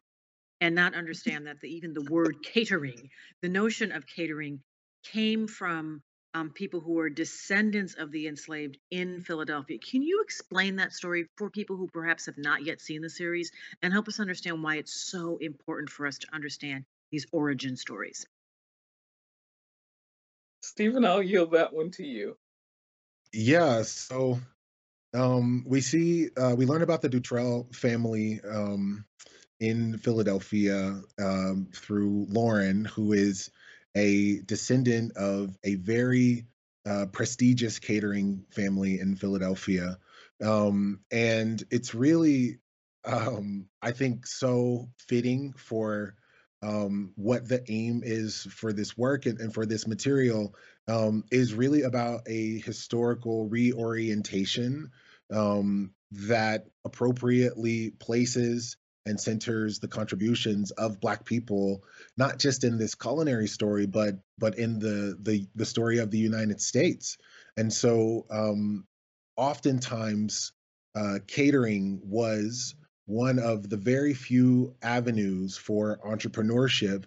and 0.61 0.75
not 0.75 0.95
understand 0.95 1.47
that 1.47 1.61
the, 1.61 1.69
even 1.69 1.93
the 1.93 2.07
word 2.11 2.37
catering, 2.43 3.11
the 3.43 3.49
notion 3.49 3.93
of 3.93 4.07
catering 4.07 4.61
came 5.05 5.47
from 5.47 6.03
um, 6.35 6.51
people 6.51 6.81
who 6.81 6.99
are 6.99 7.09
descendants 7.09 7.95
of 7.95 8.11
the 8.11 8.27
enslaved 8.27 8.77
in 8.91 9.23
Philadelphia. 9.23 9.79
Can 9.79 10.03
you 10.03 10.21
explain 10.23 10.77
that 10.77 10.93
story 10.93 11.27
for 11.37 11.49
people 11.49 11.77
who 11.77 11.87
perhaps 11.87 12.27
have 12.27 12.37
not 12.37 12.65
yet 12.65 12.81
seen 12.81 13.01
the 13.01 13.09
series 13.09 13.53
and 13.83 13.93
help 13.93 14.09
us 14.09 14.19
understand 14.19 14.63
why 14.63 14.77
it's 14.77 14.93
so 14.93 15.39
important 15.41 15.91
for 15.91 16.07
us 16.07 16.19
to 16.19 16.27
understand 16.35 16.85
these 17.13 17.27
origin 17.33 17.77
stories? 17.77 18.27
Stephen, 20.63 21.05
I'll 21.05 21.23
yield 21.23 21.53
that 21.53 21.73
one 21.73 21.93
to 21.93 22.05
you. 22.05 22.37
Yeah, 23.33 23.83
so 23.83 24.41
um, 25.13 25.65
we 25.67 25.81
see 25.81 26.31
uh, 26.37 26.55
we 26.57 26.67
learn 26.67 26.83
about 26.83 27.03
the 27.03 27.09
Dutrieuille 27.09 27.73
family 27.75 28.41
um, 28.49 29.05
in 29.61 29.99
Philadelphia 29.99 31.01
um, 31.21 31.69
through 31.73 32.27
Lauren, 32.29 32.85
who 32.87 33.13
is 33.13 33.51
a 33.95 34.41
descendant 34.41 35.17
of 35.17 35.57
a 35.65 35.77
very 35.77 36.47
uh, 36.87 37.07
prestigious 37.13 37.79
catering 37.79 38.45
family 38.51 39.01
in 39.01 39.17
Philadelphia. 39.17 39.99
Um, 40.43 41.01
and 41.11 41.63
it's 41.71 41.95
really, 41.95 42.59
um, 43.05 43.67
I 43.81 43.93
think, 43.93 44.27
so 44.27 44.89
fitting 45.09 45.55
for 45.57 46.17
um, 46.63 47.13
what 47.17 47.47
the 47.47 47.63
aim 47.69 48.03
is 48.05 48.47
for 48.51 48.73
this 48.73 48.97
work 48.97 49.27
and, 49.27 49.39
and 49.41 49.53
for 49.53 49.67
this 49.67 49.87
material 49.87 50.55
um, 50.89 51.25
is 51.31 51.55
really 51.55 51.83
about 51.83 52.23
a 52.27 52.59
historical 52.61 53.47
reorientation 53.49 54.91
um, 55.33 55.93
that 56.11 56.67
appropriately 56.85 57.91
places 57.91 58.77
and 59.07 59.21
centers 59.21 59.79
the 59.79 59.89
contributions 59.89 60.71
of 60.73 61.01
black 61.01 61.25
people 61.25 61.83
not 62.17 62.39
just 62.39 62.65
in 62.65 62.79
this 62.79 62.95
culinary 62.95 63.47
story 63.47 63.87
but 63.87 64.15
but 64.39 64.59
in 64.59 64.79
the 64.79 65.17
the, 65.21 65.47
the 65.55 65.67
story 65.67 65.99
of 65.99 66.11
the 66.11 66.19
united 66.19 66.61
states. 66.61 67.19
And 67.57 67.73
so 67.73 68.27
um 68.31 68.87
oftentimes 69.37 70.53
uh, 70.95 71.19
catering 71.27 72.01
was 72.05 72.75
one 73.07 73.39
of 73.39 73.69
the 73.69 73.77
very 73.77 74.15
few 74.15 74.75
avenues 74.83 75.57
for 75.57 75.99
entrepreneurship 76.07 77.05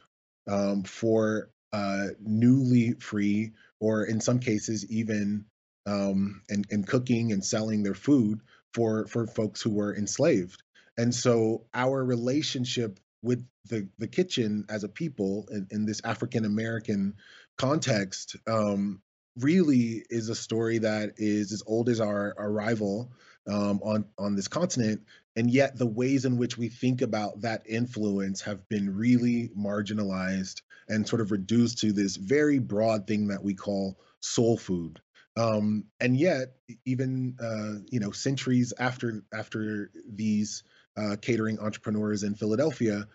um, 0.47 0.83
for 0.83 1.49
uh, 1.73 2.07
newly 2.19 2.93
free 2.93 3.53
or 3.79 4.03
in 4.03 4.21
some 4.21 4.39
cases 4.39 4.85
even 4.91 5.45
um, 5.85 6.41
and, 6.49 6.65
and 6.69 6.87
cooking 6.87 7.31
and 7.31 7.43
selling 7.43 7.83
their 7.83 7.95
food 7.95 8.41
for 8.73 9.07
for 9.07 9.25
folks 9.27 9.61
who 9.61 9.71
were 9.71 9.95
enslaved 9.95 10.61
and 10.97 11.13
so 11.13 11.65
our 11.73 12.03
relationship 12.03 12.99
with 13.21 13.45
the 13.65 13.87
the 13.97 14.07
kitchen 14.07 14.65
as 14.69 14.83
a 14.83 14.89
people 14.89 15.47
in, 15.51 15.67
in 15.71 15.85
this 15.85 16.01
African 16.03 16.45
American 16.45 17.15
context 17.57 18.35
um, 18.47 19.01
really 19.39 20.03
is 20.09 20.29
a 20.29 20.35
story 20.35 20.79
that 20.79 21.13
is 21.17 21.51
as 21.51 21.63
old 21.65 21.89
as 21.89 21.99
our 21.99 22.33
arrival 22.37 23.11
um, 23.47 23.79
on 23.83 24.05
on 24.17 24.35
this 24.35 24.47
continent, 24.47 25.01
and 25.35 25.49
yet 25.49 25.77
the 25.77 25.87
ways 25.87 26.25
in 26.25 26.37
which 26.37 26.57
we 26.57 26.69
think 26.69 27.01
about 27.01 27.41
that 27.41 27.63
influence 27.67 28.41
have 28.41 28.67
been 28.69 28.95
really 28.95 29.49
marginalized 29.57 30.61
and 30.89 31.07
sort 31.07 31.21
of 31.21 31.31
reduced 31.31 31.79
to 31.79 31.91
this 31.91 32.15
very 32.15 32.59
broad 32.59 33.07
thing 33.07 33.27
that 33.27 33.43
we 33.43 33.53
call 33.53 33.99
soul 34.21 34.57
food. 34.57 35.01
Um, 35.37 35.85
and 35.99 36.17
yet, 36.17 36.55
even 36.85 37.37
uh, 37.39 37.83
you 37.91 37.99
know, 37.99 38.11
centuries 38.11 38.73
after 38.79 39.23
after 39.33 39.91
these 40.07 40.63
uh, 40.97 41.15
catering 41.21 41.59
entrepreneurs 41.59 42.23
in 42.23 42.35
Philadelphia, 42.35 43.07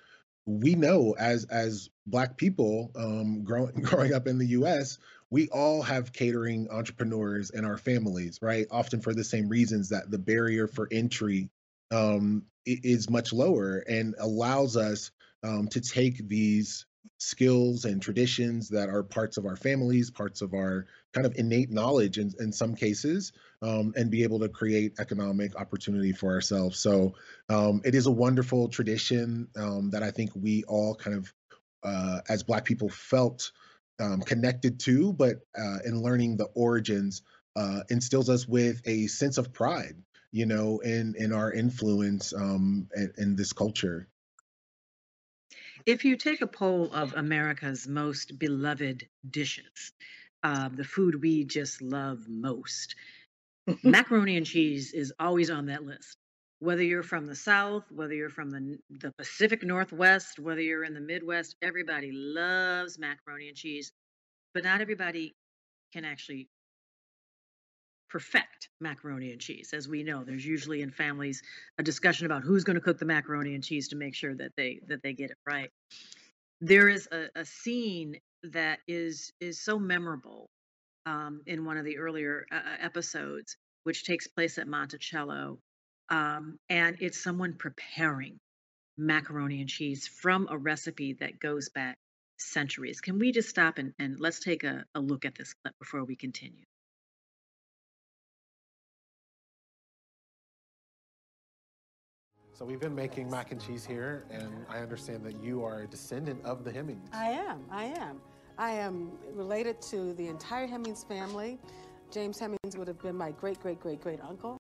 we 0.47 0.75
know 0.75 1.15
as 1.19 1.45
as 1.45 1.91
Black 2.07 2.37
people 2.37 2.91
um, 2.97 3.45
growing 3.45 3.73
growing 3.83 4.15
up 4.15 4.27
in 4.27 4.39
the 4.39 4.49
U.S., 4.49 4.99
we 5.31 5.49
all 5.49 5.83
have 5.83 6.13
catering 6.13 6.69
entrepreneurs 6.71 7.51
in 7.51 7.65
our 7.65 7.79
families, 7.79 8.39
right? 8.43 8.67
Often 8.71 9.01
for 9.01 9.15
the 9.15 9.25
same 9.25 9.49
reasons 9.49 9.89
that 9.91 10.11
the 10.11 10.19
barrier 10.19 10.67
for 10.67 10.89
entry 10.91 11.49
um, 11.91 12.45
is 12.67 13.11
much 13.11 13.33
lower 13.33 13.79
and 13.79 14.15
allows 14.19 14.77
us 14.77 15.11
um, 15.43 15.69
to 15.69 15.81
take 15.81 16.29
these 16.29 16.87
skills 17.19 17.85
and 17.85 18.03
traditions 18.03 18.69
that 18.69 18.89
are 18.89 19.03
parts 19.03 19.37
of 19.37 19.47
our 19.47 19.57
families, 19.57 20.11
parts 20.11 20.43
of 20.43 20.55
our 20.55 20.87
kind 21.13 21.27
of 21.27 21.35
innate 21.37 21.71
knowledge 21.71 22.19
in, 22.19 22.33
in 22.41 22.53
some 22.53 22.75
cases, 22.75 23.33
um, 23.63 23.93
and 23.97 24.11
be 24.11 24.23
able 24.23 24.41
to 24.41 24.49
create 24.49 24.95
economic 24.99 25.55
opportunity 25.57 26.13
for 26.13 26.33
ourselves. 26.33 26.79
So 26.79 27.15
um, 27.49 27.81
it 27.85 27.95
is 27.95 28.07
a 28.07 28.11
wonderful 28.11 28.69
tradition 28.69 29.49
um, 29.57 29.91
that 29.91 30.03
I 30.03 30.11
think 30.11 30.31
we 30.35 30.65
all 30.65 30.95
kind 30.95 31.17
of, 31.17 31.33
uh, 31.85 32.21
as 32.29 32.43
Black 32.43 32.65
people, 32.65 32.89
felt 32.89 33.53
um, 34.01 34.21
connected 34.21 34.81
to, 34.81 35.13
but 35.13 35.37
uh, 35.57 35.79
in 35.85 36.03
learning 36.03 36.37
the 36.37 36.47
origins, 36.55 37.23
uh, 37.55 37.81
instills 37.91 38.29
us 38.31 38.49
with 38.49 38.81
a 38.87 39.07
sense 39.07 39.39
of 39.39 39.53
pride, 39.53 39.95
you 40.33 40.47
know, 40.47 40.79
in 40.79 41.15
in 41.19 41.33
our 41.33 41.53
influence 41.53 42.33
um, 42.33 42.89
in, 42.97 43.13
in 43.19 43.37
this 43.37 43.53
culture. 43.53 44.09
If 45.87 46.05
you 46.05 46.17
take 46.17 46.43
a 46.43 46.47
poll 46.47 46.93
of 46.93 47.15
America's 47.15 47.89
most 47.89 48.39
beloved 48.39 49.09
dishes, 49.29 49.93
uh, 50.43 50.69
the 50.69 50.85
food 50.85 51.21
we 51.21 51.45
just 51.45 51.83
love 51.83 52.29
most, 52.29 52.95
macaroni 53.83 54.37
and 54.37 54.47
cheese 54.47 54.93
is 54.93 55.13
always 55.19 55.51
on 55.51 55.67
that 55.67 55.85
list. 55.85 56.17
Whether 56.61 56.83
you're 56.83 57.03
from 57.03 57.27
the 57.27 57.35
South, 57.35 57.85
whether 57.91 58.15
you're 58.15 58.31
from 58.31 58.51
the, 58.51 58.79
the 58.91 59.13
Pacific 59.19 59.65
Northwest, 59.65 60.39
whether 60.39 60.61
you're 60.61 60.85
in 60.85 60.95
the 60.95 61.01
Midwest, 61.01 61.57
everybody 61.63 62.13
loves 62.13 62.99
macaroni 62.99 63.49
and 63.49 63.57
cheese, 63.57 63.91
but 64.55 64.63
not 64.63 64.81
everybody 64.81 65.35
can 65.93 66.05
actually 66.05 66.49
perfect 68.13 68.69
macaroni 68.79 69.33
and 69.33 69.41
cheese. 69.41 69.71
As 69.73 69.89
we 69.89 70.03
know, 70.03 70.23
there's 70.23 70.45
usually 70.45 70.83
in 70.83 70.91
families 70.91 71.43
a 71.79 71.83
discussion 71.83 72.27
about 72.27 72.43
who's 72.43 72.63
going 72.63 72.75
to 72.75 72.81
cook 72.81 72.99
the 72.99 73.07
macaroni 73.07 73.55
and 73.55 73.65
cheese 73.65 73.89
to 73.89 73.97
make 73.97 74.15
sure 74.15 74.35
that 74.35 74.53
they 74.55 74.81
that 74.89 75.03
they 75.03 75.15
get 75.15 75.31
it 75.31 75.39
right. 75.47 75.71
There 76.61 76.91
is 76.91 77.09
a, 77.11 77.29
a 77.35 77.45
scene 77.47 78.17
that 78.43 78.81
is 78.87 79.33
is 79.41 79.65
so 79.65 79.79
memorable 79.79 80.51
um, 81.07 81.41
in 81.47 81.65
one 81.65 81.79
of 81.79 81.87
the 81.87 81.99
earlier 81.99 82.45
uh, 82.53 82.57
uh, 82.57 82.61
episodes, 82.81 83.57
which 83.85 84.05
takes 84.05 84.27
place 84.29 84.59
at 84.59 84.69
Monticello, 84.69 85.59
um, 86.11 86.59
and 86.69 86.99
it's 87.01 87.23
someone 87.23 87.55
preparing 87.55 88.39
macaroni 88.99 89.61
and 89.61 89.71
cheese 89.71 90.07
from 90.07 90.49
a 90.51 90.59
recipe 90.59 91.15
that 91.15 91.41
goes 91.41 91.71
back 91.71 91.97
centuries. 92.39 93.01
Can 93.01 93.19
we 93.19 93.33
just 93.33 93.49
stop 93.49 93.79
and, 93.79 93.95
and 93.99 94.21
let's 94.21 94.41
take 94.41 94.65
a, 94.65 94.85
a 94.95 95.01
look 95.01 95.25
at 95.25 95.35
this 95.35 95.55
clip 95.55 95.75
before 95.81 96.05
we 96.05 96.15
continue? 96.15 96.65
So 102.63 102.67
we've 102.67 102.79
been 102.79 102.95
making 102.95 103.29
mac 103.29 103.51
and 103.51 103.61
cheese 103.61 103.85
here, 103.85 104.25
and 104.31 104.65
I 104.69 104.79
understand 104.79 105.25
that 105.25 105.43
you 105.43 105.65
are 105.65 105.81
a 105.81 105.87
descendant 105.89 106.45
of 106.45 106.63
the 106.63 106.71
Hemings. 106.71 107.09
I 107.13 107.31
am. 107.31 107.65
I 107.73 107.87
am. 107.87 108.21
I 108.57 108.71
am 108.71 109.11
related 109.33 109.83
to 109.91 110.13
the 110.13 110.29
entire 110.29 110.69
Hemings 110.69 111.03
family. 111.03 111.59
James 112.13 112.39
Hemings 112.39 112.77
would 112.77 112.87
have 112.87 113.03
been 113.03 113.17
my 113.17 113.33
great, 113.33 113.59
great, 113.61 113.81
great, 113.81 114.01
great 114.01 114.21
uncle. 114.21 114.59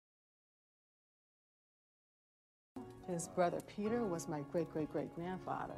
His 3.07 3.29
brother 3.29 3.61
Peter 3.69 4.03
was 4.03 4.27
my 4.27 4.41
great, 4.51 4.73
great, 4.73 4.91
great 4.91 5.15
grandfather. 5.15 5.77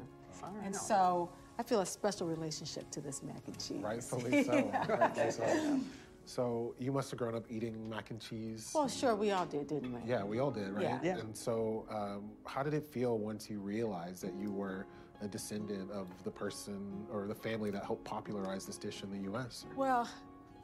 And 0.65 0.75
so 0.75 1.31
I 1.59 1.63
feel 1.63 1.81
a 1.81 1.87
special 1.87 2.27
relationship 2.27 2.91
to 2.93 3.03
this 3.03 3.23
mac 3.23 3.43
and 3.47 3.59
cheese. 3.61 3.83
Rightfully 3.83 4.45
so. 4.45 4.53
Rightfully 4.89 5.31
so. 5.31 5.81
So 6.27 6.75
you 6.79 6.93
must 6.93 7.11
have 7.11 7.19
grown 7.19 7.35
up 7.35 7.45
eating 7.49 7.89
mac 7.89 8.11
and 8.11 8.21
cheese. 8.21 8.71
Well, 8.75 8.89
sure, 8.89 9.15
we 9.15 9.31
all 9.31 9.47
did, 9.47 9.67
didn't 9.67 9.93
we? 9.93 10.01
Yeah, 10.09 10.25
we 10.25 10.39
all 10.39 10.51
did, 10.51 10.71
right? 10.71 10.83
Yeah. 10.83 10.99
Yeah. 11.03 11.19
And 11.19 11.37
so, 11.37 11.87
um, 11.91 12.31
how 12.47 12.63
did 12.63 12.75
it 12.75 12.87
feel 12.87 13.19
once 13.19 13.51
you 13.51 13.61
realized 13.61 14.23
that 14.23 14.35
you 14.35 14.51
were 14.51 14.87
a 15.21 15.29
descendant 15.29 15.91
of 15.91 16.09
the 16.25 16.31
person 16.31 17.07
or 17.13 17.27
the 17.27 17.35
family 17.35 17.71
that 17.71 17.85
helped 17.85 18.05
popularize 18.05 18.67
this 18.67 18.79
dish 18.79 19.03
in 19.03 19.11
the 19.11 19.31
U.S.? 19.31 19.67
Well, 19.77 20.09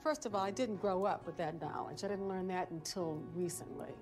first 0.03 0.27
of 0.27 0.35
all, 0.35 0.43
I 0.43 0.51
didn't 0.51 0.77
grow 0.77 1.05
up 1.05 1.27
with 1.27 1.37
that 1.39 1.61
knowledge. 1.61 2.05
I 2.05 2.09
didn't 2.09 2.29
learn 2.29 2.49
that 2.49 2.71
until 2.71 3.23
recently. 3.35 3.95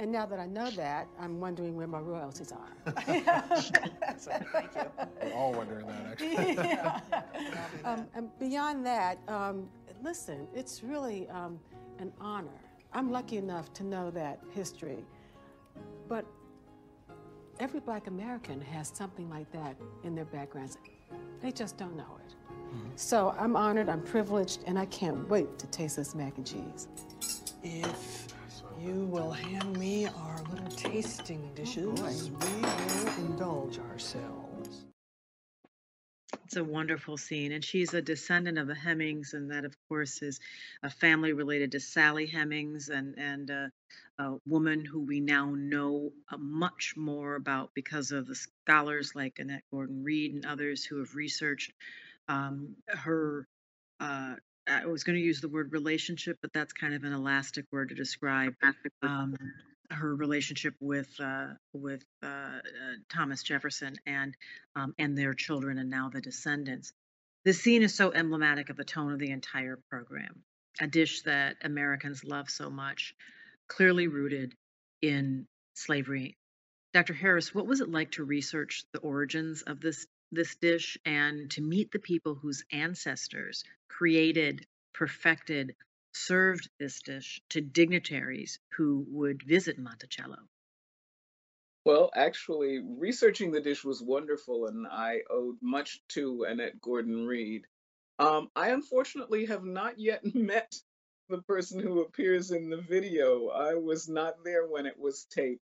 And 0.00 0.10
now 0.10 0.24
that 0.24 0.40
I 0.40 0.46
know 0.46 0.70
that, 0.70 1.08
I'm 1.20 1.40
wondering 1.40 1.76
where 1.76 1.86
my 1.86 1.98
royalties 1.98 2.52
are. 2.52 2.92
Thank 3.04 4.74
you. 4.74 4.82
We're 5.22 5.32
all 5.34 5.52
wondering 5.52 5.86
that, 5.88 6.06
actually. 6.12 6.56
um, 7.84 8.06
and 8.14 8.30
beyond 8.38 8.86
that, 8.86 9.18
um, 9.28 9.68
listen, 10.02 10.48
it's 10.54 10.82
really 10.82 11.28
um, 11.28 11.60
an 11.98 12.14
honor. 12.18 12.48
I'm 12.94 13.10
lucky 13.10 13.36
enough 13.36 13.74
to 13.74 13.84
know 13.84 14.10
that 14.12 14.40
history, 14.54 15.04
but 16.08 16.24
every 17.58 17.80
black 17.80 18.06
American 18.06 18.58
has 18.58 18.90
something 18.94 19.28
like 19.28 19.52
that 19.52 19.76
in 20.02 20.14
their 20.14 20.24
backgrounds. 20.24 20.78
They 21.42 21.52
just 21.52 21.76
don't 21.76 21.94
know 21.94 22.18
it. 22.24 22.34
So 22.96 23.34
I'm 23.38 23.54
honored, 23.54 23.90
I'm 23.90 24.00
privileged, 24.00 24.62
and 24.66 24.78
I 24.78 24.86
can't 24.86 25.28
wait 25.28 25.58
to 25.58 25.66
taste 25.66 25.96
this 25.96 26.14
mac 26.14 26.38
and 26.38 26.46
cheese. 26.46 26.88
If 27.62 28.29
you 28.82 29.04
will 29.06 29.30
hand 29.30 29.78
me 29.78 30.06
our 30.06 30.42
little 30.50 30.70
tasting 30.70 31.50
dishes, 31.54 32.30
we 32.30 32.60
will 32.62 33.08
indulge 33.18 33.78
ourselves. 33.78 34.86
It's 36.44 36.56
a 36.56 36.64
wonderful 36.64 37.16
scene. 37.16 37.52
And 37.52 37.64
she's 37.64 37.94
a 37.94 38.02
descendant 38.02 38.58
of 38.58 38.66
the 38.66 38.74
Hemings, 38.74 39.34
and 39.34 39.50
that, 39.50 39.64
of 39.64 39.76
course, 39.88 40.22
is 40.22 40.40
a 40.82 40.90
family 40.90 41.32
related 41.32 41.72
to 41.72 41.80
Sally 41.80 42.26
Hemings 42.26 42.88
and, 42.88 43.18
and 43.18 43.50
uh, 43.50 43.68
a 44.18 44.36
woman 44.46 44.84
who 44.84 45.00
we 45.00 45.20
now 45.20 45.54
know 45.54 46.10
uh, 46.32 46.36
much 46.38 46.94
more 46.96 47.36
about 47.36 47.70
because 47.74 48.12
of 48.12 48.26
the 48.26 48.34
scholars 48.34 49.12
like 49.14 49.38
Annette 49.38 49.64
Gordon 49.70 50.02
Reed 50.02 50.34
and 50.34 50.46
others 50.46 50.84
who 50.84 50.98
have 50.98 51.14
researched 51.14 51.72
um, 52.28 52.76
her. 52.88 53.46
Uh, 54.00 54.36
I 54.70 54.86
was 54.86 55.04
going 55.04 55.16
to 55.18 55.24
use 55.24 55.40
the 55.40 55.48
word 55.48 55.72
relationship, 55.72 56.38
but 56.40 56.52
that's 56.52 56.72
kind 56.72 56.94
of 56.94 57.04
an 57.04 57.12
elastic 57.12 57.66
word 57.72 57.88
to 57.88 57.94
describe 57.94 58.54
um, 59.02 59.36
her 59.90 60.14
relationship 60.14 60.74
with 60.80 61.08
uh, 61.18 61.48
with 61.72 62.04
uh, 62.22 62.26
uh, 62.26 62.60
Thomas 63.12 63.42
Jefferson 63.42 63.96
and 64.06 64.36
um, 64.76 64.94
and 64.98 65.18
their 65.18 65.34
children, 65.34 65.78
and 65.78 65.90
now 65.90 66.10
the 66.12 66.20
descendants. 66.20 66.92
This 67.44 67.60
scene 67.62 67.82
is 67.82 67.94
so 67.94 68.12
emblematic 68.12 68.70
of 68.70 68.76
the 68.76 68.84
tone 68.84 69.12
of 69.12 69.18
the 69.18 69.30
entire 69.30 69.78
program. 69.90 70.42
A 70.80 70.86
dish 70.86 71.22
that 71.22 71.56
Americans 71.62 72.22
love 72.22 72.48
so 72.50 72.70
much, 72.70 73.14
clearly 73.68 74.06
rooted 74.06 74.54
in 75.02 75.46
slavery. 75.74 76.36
Dr. 76.92 77.14
Harris, 77.14 77.54
what 77.54 77.66
was 77.66 77.80
it 77.80 77.90
like 77.90 78.12
to 78.12 78.24
research 78.24 78.84
the 78.92 79.00
origins 79.00 79.62
of 79.62 79.80
this 79.80 80.06
this 80.32 80.54
dish 80.56 80.98
and 81.04 81.50
to 81.52 81.62
meet 81.62 81.90
the 81.90 81.98
people 81.98 82.34
whose 82.34 82.64
ancestors 82.72 83.64
created, 83.88 84.66
perfected, 84.92 85.74
served 86.12 86.68
this 86.78 87.00
dish 87.02 87.40
to 87.50 87.60
dignitaries 87.60 88.58
who 88.70 89.04
would 89.08 89.42
visit 89.42 89.78
Monticello? 89.78 90.38
Well, 91.84 92.10
actually, 92.14 92.78
researching 92.78 93.52
the 93.52 93.60
dish 93.60 93.84
was 93.84 94.02
wonderful, 94.02 94.66
and 94.66 94.86
I 94.86 95.22
owed 95.30 95.56
much 95.62 96.00
to 96.08 96.44
Annette 96.44 96.80
Gordon 96.80 97.26
Reed. 97.26 97.66
Um, 98.18 98.50
I 98.54 98.70
unfortunately 98.70 99.46
have 99.46 99.64
not 99.64 99.98
yet 99.98 100.22
met 100.34 100.74
the 101.30 101.40
person 101.42 101.80
who 101.80 102.00
appears 102.00 102.50
in 102.50 102.68
the 102.68 102.82
video. 102.82 103.48
I 103.48 103.74
was 103.74 104.08
not 104.08 104.44
there 104.44 104.66
when 104.66 104.84
it 104.84 104.98
was 104.98 105.24
taped, 105.30 105.62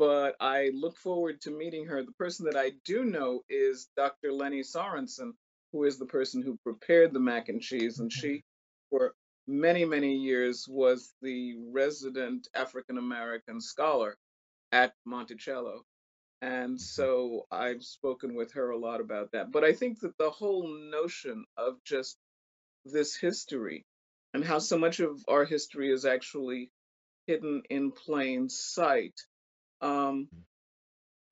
but 0.00 0.34
I 0.40 0.70
look 0.72 0.96
forward 0.96 1.42
to 1.42 1.50
meeting 1.50 1.84
her. 1.88 2.02
The 2.02 2.12
person 2.12 2.46
that 2.46 2.56
I 2.56 2.72
do 2.86 3.04
know 3.04 3.42
is 3.50 3.90
Dr. 3.98 4.32
Leni 4.32 4.62
Sorensen, 4.62 5.32
who 5.72 5.84
is 5.84 5.98
the 5.98 6.06
person 6.06 6.40
who 6.40 6.58
prepared 6.64 7.12
the 7.12 7.20
mac 7.20 7.50
and 7.50 7.60
cheese, 7.60 7.98
and 7.98 8.10
she, 8.10 8.28
mm-hmm. 8.28 8.96
for 8.96 9.14
many, 9.46 9.84
many 9.84 10.16
years, 10.16 10.66
was 10.66 11.12
the 11.20 11.54
resident 11.70 12.48
African 12.54 12.96
American 12.96 13.60
scholar 13.60 14.16
at 14.72 14.94
Monticello. 15.04 15.82
And 16.40 16.80
so 16.80 17.46
I've 17.50 17.82
spoken 17.82 18.34
with 18.34 18.52
her 18.54 18.70
a 18.70 18.78
lot 18.78 19.02
about 19.02 19.32
that. 19.32 19.52
But 19.52 19.64
I 19.64 19.74
think 19.74 20.00
that 20.00 20.16
the 20.16 20.30
whole 20.30 20.66
notion 20.90 21.44
of 21.58 21.74
just 21.84 22.16
this 22.86 23.16
history 23.16 23.84
and 24.32 24.42
how 24.42 24.60
so 24.60 24.78
much 24.78 25.00
of 25.00 25.22
our 25.28 25.44
history 25.44 25.92
is 25.92 26.06
actually 26.06 26.70
hidden 27.26 27.64
in 27.68 27.92
plain 27.92 28.48
sight. 28.48 29.20
Um, 29.82 30.28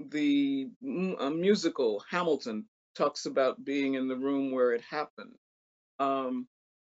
the 0.01 0.71
uh, 1.19 1.31
musical 1.31 2.05
Hamilton 2.11 2.67
talks 2.97 3.27
about 3.27 3.65
being 3.65 3.95
in 3.95 4.09
the 4.09 4.17
room 4.17 4.53
where 4.53 4.73
it 4.75 4.83
happened. 4.83 5.35
Um, 6.01 6.49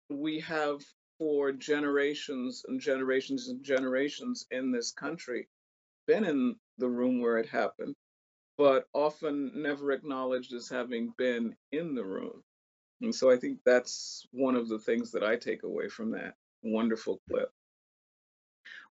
we 0.09 0.39
have 0.41 0.81
for 1.19 1.51
generations 1.53 2.63
and 2.67 2.81
generations 2.81 3.49
and 3.49 3.63
generations 3.63 4.47
in 4.51 4.71
this 4.71 4.91
country 4.91 5.47
been 6.07 6.25
in 6.25 6.55
the 6.79 6.89
room 6.89 7.21
where 7.21 7.37
it 7.39 7.47
happened, 7.47 7.95
but 8.57 8.85
often 8.93 9.51
never 9.55 9.91
acknowledged 9.93 10.53
as 10.53 10.69
having 10.69 11.13
been 11.17 11.55
in 11.71 11.95
the 11.95 12.05
room. 12.05 12.43
And 13.01 13.15
so 13.15 13.31
I 13.31 13.37
think 13.37 13.59
that's 13.65 14.27
one 14.31 14.55
of 14.55 14.69
the 14.69 14.79
things 14.79 15.11
that 15.13 15.23
I 15.23 15.37
take 15.37 15.63
away 15.63 15.89
from 15.89 16.11
that 16.13 16.35
wonderful 16.63 17.21
clip. 17.29 17.51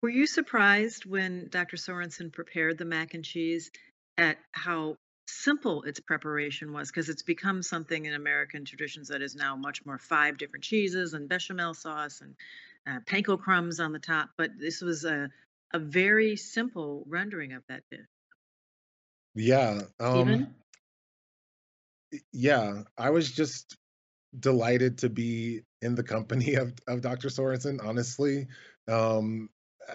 Were 0.01 0.09
you 0.09 0.25
surprised 0.25 1.05
when 1.05 1.47
Dr. 1.49 1.77
Sorensen 1.77 2.31
prepared 2.31 2.77
the 2.77 2.85
mac 2.85 3.13
and 3.13 3.23
cheese 3.23 3.69
at 4.17 4.37
how 4.51 4.97
simple 5.27 5.83
its 5.83 5.99
preparation 5.99 6.73
was? 6.73 6.89
Because 6.89 7.07
it's 7.07 7.21
become 7.21 7.61
something 7.61 8.05
in 8.05 8.15
American 8.15 8.65
traditions 8.65 9.09
that 9.09 9.21
is 9.21 9.35
now 9.35 9.55
much 9.55 9.85
more 9.85 9.99
five 9.99 10.39
different 10.39 10.63
cheeses 10.63 11.13
and 11.13 11.29
bechamel 11.29 11.75
sauce 11.75 12.21
and 12.21 12.35
uh, 12.87 12.99
panko 13.05 13.39
crumbs 13.39 13.79
on 13.79 13.91
the 13.91 13.99
top. 13.99 14.31
But 14.37 14.51
this 14.59 14.81
was 14.81 15.05
a, 15.05 15.29
a 15.71 15.77
very 15.77 16.35
simple 16.35 17.03
rendering 17.07 17.53
of 17.53 17.61
that 17.69 17.83
dish. 17.91 18.01
Yeah. 19.35 19.81
Um, 19.99 20.55
yeah, 22.33 22.83
I 22.97 23.11
was 23.11 23.31
just 23.31 23.77
delighted 24.37 24.97
to 24.99 25.09
be 25.09 25.61
in 25.81 25.93
the 25.93 26.03
company 26.03 26.55
of, 26.55 26.73
of 26.87 27.01
Dr. 27.01 27.27
Sorensen, 27.27 27.79
honestly. 27.83 28.47
Um, 28.87 29.49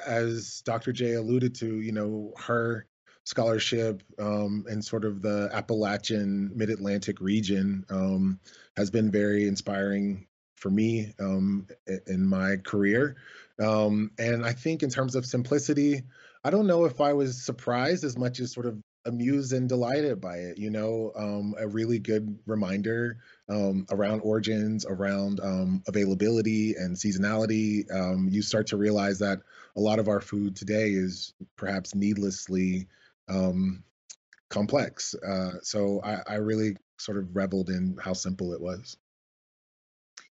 as 0.06 0.62
Dr. 0.64 0.92
J 0.92 1.14
alluded 1.14 1.54
to, 1.56 1.80
you 1.80 1.92
know, 1.92 2.32
her 2.37 2.87
scholarship 3.24 4.02
um, 4.18 4.64
and 4.68 4.85
sort 4.85 5.04
of 5.04 5.20
the 5.20 5.50
Appalachian 5.52 6.52
Mid 6.54 6.70
Atlantic 6.70 7.20
region 7.20 7.85
um, 7.90 8.40
has 8.76 8.90
been 8.90 9.11
very 9.11 9.46
inspiring 9.48 10.26
for 10.54 10.70
me 10.70 11.12
um, 11.20 11.66
in 12.06 12.26
my 12.26 12.56
career. 12.56 13.16
Um, 13.59 14.11
and 14.18 14.44
I 14.44 14.52
think, 14.52 14.82
in 14.82 14.90
terms 14.90 15.14
of 15.14 15.26
simplicity, 15.26 16.02
I 16.44 16.50
don't 16.50 16.66
know 16.66 16.85
if 16.85 17.00
I 17.00 17.14
was 17.14 17.42
surprised 17.42 18.04
as 18.04 18.16
much 18.16 18.40
as 18.40 18.52
sort 18.52 18.66
of 18.66 18.78
amused 19.06 19.52
and 19.52 19.68
delighted 19.68 20.20
by 20.20 20.36
it. 20.36 20.58
You 20.58 20.70
know, 20.70 21.12
um, 21.16 21.54
a 21.58 21.66
really 21.66 21.98
good 21.98 22.38
reminder 22.46 23.18
um, 23.48 23.86
around 23.90 24.20
origins, 24.20 24.84
around 24.86 25.40
um, 25.40 25.82
availability 25.86 26.74
and 26.74 26.96
seasonality. 26.96 27.90
Um, 27.94 28.28
you 28.30 28.42
start 28.42 28.66
to 28.68 28.76
realize 28.76 29.18
that 29.20 29.40
a 29.76 29.80
lot 29.80 29.98
of 29.98 30.08
our 30.08 30.20
food 30.20 30.56
today 30.56 30.90
is 30.90 31.32
perhaps 31.56 31.94
needlessly 31.94 32.88
um, 33.28 33.84
complex. 34.48 35.14
Uh, 35.14 35.52
so 35.62 36.00
I, 36.02 36.22
I 36.26 36.34
really 36.36 36.76
sort 36.98 37.18
of 37.18 37.34
reveled 37.34 37.70
in 37.70 37.98
how 38.00 38.12
simple 38.12 38.52
it 38.52 38.60
was. 38.60 38.96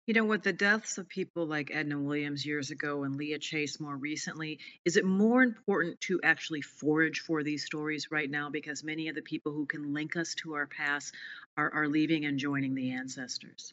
You 0.07 0.12
know, 0.12 0.25
with 0.25 0.43
the 0.43 0.53
deaths 0.53 0.99
of 0.99 1.09
people 1.09 1.47
like 1.47 1.71
Edna 1.73 1.99
Williams 1.99 2.45
years 2.45 2.71
ago 2.71 3.05
and 3.05 3.17
Leah 3.17 3.38
Chase 3.38 3.81
more 3.81 3.97
recently, 3.97 4.59
is 4.85 4.99
it 4.99 5.05
more 5.07 5.43
important 5.43 5.99
to 6.03 6.21
actually 6.23 6.61
forage 6.61 7.21
for 7.21 7.43
these 7.43 7.64
stories 7.64 8.11
right 8.11 8.31
now 8.31 8.51
because 8.51 8.85
many 8.85 9.09
of 9.09 9.14
the 9.14 9.23
people 9.23 9.53
who 9.53 9.64
can 9.64 9.95
link 9.95 10.14
us 10.14 10.35
to 10.37 10.55
our 10.55 10.67
past 10.67 11.14
are, 11.57 11.73
are 11.73 11.88
leaving 11.88 12.27
and 12.27 12.38
joining 12.38 12.75
the 12.75 12.93
ancestors? 12.93 13.73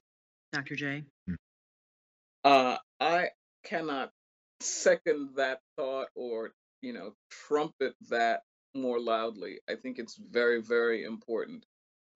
Dr. 0.54 0.76
J? 0.76 1.04
Uh, 2.46 2.78
I 3.02 3.32
cannot 3.66 4.12
second 4.62 5.32
that 5.36 5.60
thought 5.76 6.08
or, 6.16 6.54
you 6.82 6.94
know, 6.94 7.14
trumpet 7.30 7.94
that 8.10 8.44
more 8.74 9.02
loudly. 9.02 9.60
I 9.70 9.76
think 9.76 10.00
it's 10.00 10.16
very, 10.16 10.62
very 10.62 11.04
important. 11.04 11.66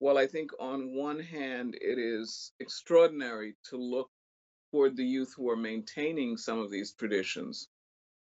While 0.06 0.20
I 0.20 0.28
think 0.28 0.52
on 0.60 0.94
one 0.94 1.20
hand 1.20 1.76
it 1.82 1.98
is 1.98 2.54
extraordinary 2.60 3.56
to 3.72 3.78
look 3.78 4.12
toward 4.70 4.96
the 4.96 5.04
youth 5.04 5.34
who 5.36 5.50
are 5.50 5.56
maintaining 5.56 6.38
some 6.38 6.60
of 6.60 6.70
these 6.70 6.94
traditions, 6.94 7.68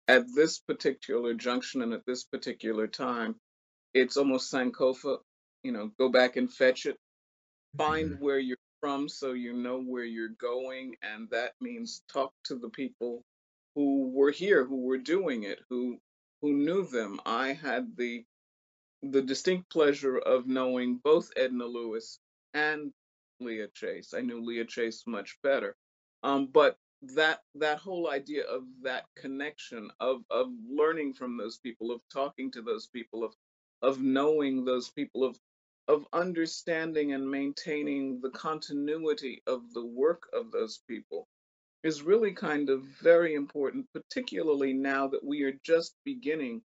at 0.08 0.26
this 0.36 0.60
particular 0.60 1.34
junction 1.34 1.82
and 1.82 1.91
at 1.94 2.06
this 2.06 2.24
particular 2.24 2.88
time, 2.88 3.36
it's 3.96 4.15
almost 4.15 4.54
Sankofa, 4.54 5.17
you 5.63 5.72
know, 5.72 5.91
go 5.98 6.10
back 6.10 6.36
and 6.36 6.54
fetch 6.54 6.86
it. 6.86 6.98
find 7.78 8.12
mm-hmm. 8.12 8.24
where 8.24 8.38
you're 8.38 8.58
from 8.80 9.10
so 9.10 9.34
you 9.34 9.54
know 9.54 9.82
where 9.82 10.06
you're 10.06 10.38
going 10.39 10.96
and 11.02 11.32
that 11.32 11.54
means 11.62 12.04
talk 12.13 12.32
to 12.44 12.58
the 12.58 12.70
people 12.70 13.24
who 13.74 14.12
were 14.12 14.32
here 14.32 14.63
who 14.65 14.84
were 14.86 15.00
doing 15.00 15.46
it 15.46 15.60
who 15.70 15.98
who 16.44 16.54
knew 16.54 16.86
them. 16.86 17.20
I 17.26 17.54
had 17.54 17.98
the 17.98 18.24
the 19.04 19.22
distinct 19.22 19.70
pleasure 19.72 20.18
of 20.18 20.48
knowing 20.48 21.00
both 21.04 21.30
edna 21.36 21.66
lewis 21.66 22.20
and 22.54 22.92
leah 23.40 23.68
chase 23.74 24.14
i 24.16 24.22
knew 24.22 24.44
leah 24.44 24.66
chase 24.66 25.04
much 25.08 25.38
better 25.44 25.76
um, 26.24 26.48
but 26.48 26.78
that 27.16 27.40
that 27.56 27.80
whole 27.80 28.12
idea 28.12 28.44
of 28.46 28.64
that 28.84 29.06
connection 29.16 29.90
of 30.00 30.24
of 30.30 30.48
learning 30.70 31.14
from 31.14 31.36
those 31.36 31.58
people 31.58 31.92
of 31.92 32.02
talking 32.14 32.52
to 32.52 32.62
those 32.62 32.88
people 32.88 33.24
of 33.24 33.34
of 33.82 34.00
knowing 34.00 34.64
those 34.64 34.90
people 34.92 35.24
of 35.24 35.36
of 35.88 36.06
understanding 36.14 37.14
and 37.14 37.30
maintaining 37.30 38.22
the 38.22 38.30
continuity 38.30 39.42
of 39.48 39.74
the 39.74 39.86
work 39.86 40.30
of 40.34 40.52
those 40.52 40.80
people 40.88 41.28
is 41.84 42.04
really 42.04 42.32
kind 42.32 42.70
of 42.70 42.84
very 43.02 43.34
important, 43.34 43.88
particularly 43.94 44.74
now 44.74 45.08
that 45.08 45.24
we 45.24 45.44
are 45.44 45.54
just 45.66 45.96
beginning 46.06 46.62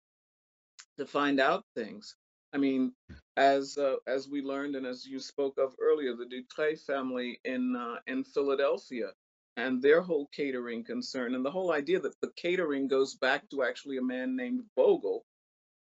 to 0.98 1.06
find 1.06 1.40
out 1.40 1.64
things. 1.76 2.16
I 2.54 2.58
mean, 2.58 2.94
as 3.36 3.78
uh, 3.78 3.96
as 4.08 4.30
we 4.30 4.42
learned 4.42 4.76
and 4.76 4.86
as 4.86 5.06
you 5.06 5.20
spoke 5.20 5.58
of 5.58 5.74
earlier, 5.82 6.14
the 6.16 6.26
Dutrieuille 6.26 6.80
family 6.86 7.40
in 7.44 7.76
uh, 7.76 7.96
in 8.06 8.24
Philadelphia 8.24 9.12
and 9.58 9.82
their 9.82 10.02
whole 10.02 10.28
catering 10.36 10.84
concern, 10.84 11.36
and 11.36 11.46
the 11.46 11.52
whole 11.52 11.72
idea 11.72 12.00
that 12.00 12.20
the 12.22 12.32
catering 12.36 12.88
goes 12.88 13.16
back 13.16 13.50
to 13.50 13.64
actually 13.64 13.98
a 13.98 14.04
man 14.04 14.36
named 14.36 14.64
Bogle, 14.76 15.26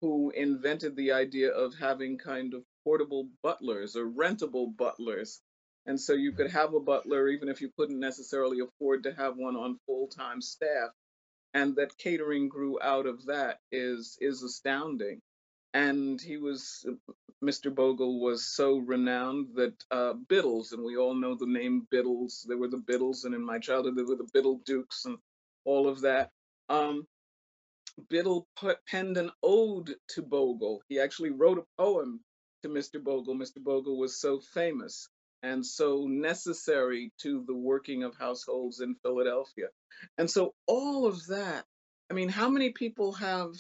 who 0.02 0.32
invented 0.32 0.96
the 0.96 1.12
idea 1.14 1.52
of 1.52 1.76
having 1.76 2.18
kind 2.18 2.54
of 2.54 2.64
portable 2.84 3.28
butlers 3.44 3.96
or 3.96 4.06
rentable 4.06 4.76
butlers. 4.76 5.42
And 5.86 6.00
so 6.00 6.14
you 6.14 6.32
could 6.34 6.52
have 6.52 6.74
a 6.74 6.80
butler 6.80 7.28
even 7.30 7.50
if 7.50 7.62
you 7.62 7.72
couldn't 7.78 8.00
necessarily 8.00 8.60
afford 8.60 9.04
to 9.04 9.14
have 9.14 9.36
one 9.38 9.56
on 9.56 9.80
full-time 9.88 10.42
staff. 10.42 10.92
And 11.54 11.76
that 11.78 11.98
catering 11.98 12.50
grew 12.50 12.80
out 12.82 13.08
of 13.08 13.26
that 13.26 13.60
is 13.72 14.18
is 14.22 14.44
astounding. 14.44 15.22
And 15.74 16.22
he 16.22 16.38
was 16.38 16.86
Mr. 17.44 17.74
Bogle 17.74 18.20
was 18.20 18.46
so 18.46 18.78
renowned 18.78 19.56
that 19.56 19.74
uh, 19.90 20.14
Biddles, 20.14 20.74
and 20.74 20.84
we 20.84 20.98
all 20.98 21.16
know 21.16 21.36
the 21.36 21.48
name 21.48 21.88
Biddles. 21.90 22.46
There 22.48 22.58
were 22.58 22.68
the 22.68 22.78
Biddles, 22.78 23.26
and 23.26 23.34
in 23.34 23.44
my 23.44 23.58
childhood 23.58 23.96
there 23.96 24.06
were 24.06 24.16
the 24.16 24.30
Biddle 24.32 24.62
Dukes 24.66 25.06
and 25.06 25.18
all 25.66 25.88
of 25.88 26.02
that. 26.02 26.30
Um, 26.70 27.08
Biddle 28.10 28.48
penned 28.88 29.18
an 29.18 29.32
ode 29.42 29.96
to 30.10 30.22
Bogle. 30.22 30.82
He 30.88 31.00
actually 31.00 31.32
wrote 31.32 31.58
a 31.58 31.82
poem 31.82 32.22
to 32.62 32.70
Mr. 32.70 33.04
Bogle. 33.04 33.36
Mr. 33.36 33.62
Bogle 33.62 33.98
was 33.98 34.20
so 34.20 34.40
famous 34.40 35.10
and 35.44 35.66
so 35.66 36.06
necessary 36.08 37.12
to 37.20 37.44
the 37.48 37.56
working 37.56 38.04
of 38.04 38.16
households 38.16 38.80
in 38.80 38.96
Philadelphia. 38.96 39.68
And 40.18 40.30
so 40.30 40.54
all 40.68 41.08
of 41.08 41.26
that, 41.28 41.66
I 42.10 42.14
mean, 42.14 42.30
how 42.30 42.50
many 42.50 42.72
people 42.72 43.14
have 43.14 43.54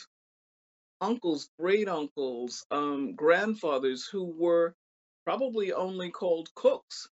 uncles, 1.01 1.49
great 1.59 1.89
uncles, 1.89 2.65
um, 2.71 3.15
grandfathers 3.15 4.07
who 4.07 4.23
were 4.23 4.73
probably 5.25 5.73
only 5.73 6.09
called 6.09 6.53
cooks, 6.55 7.09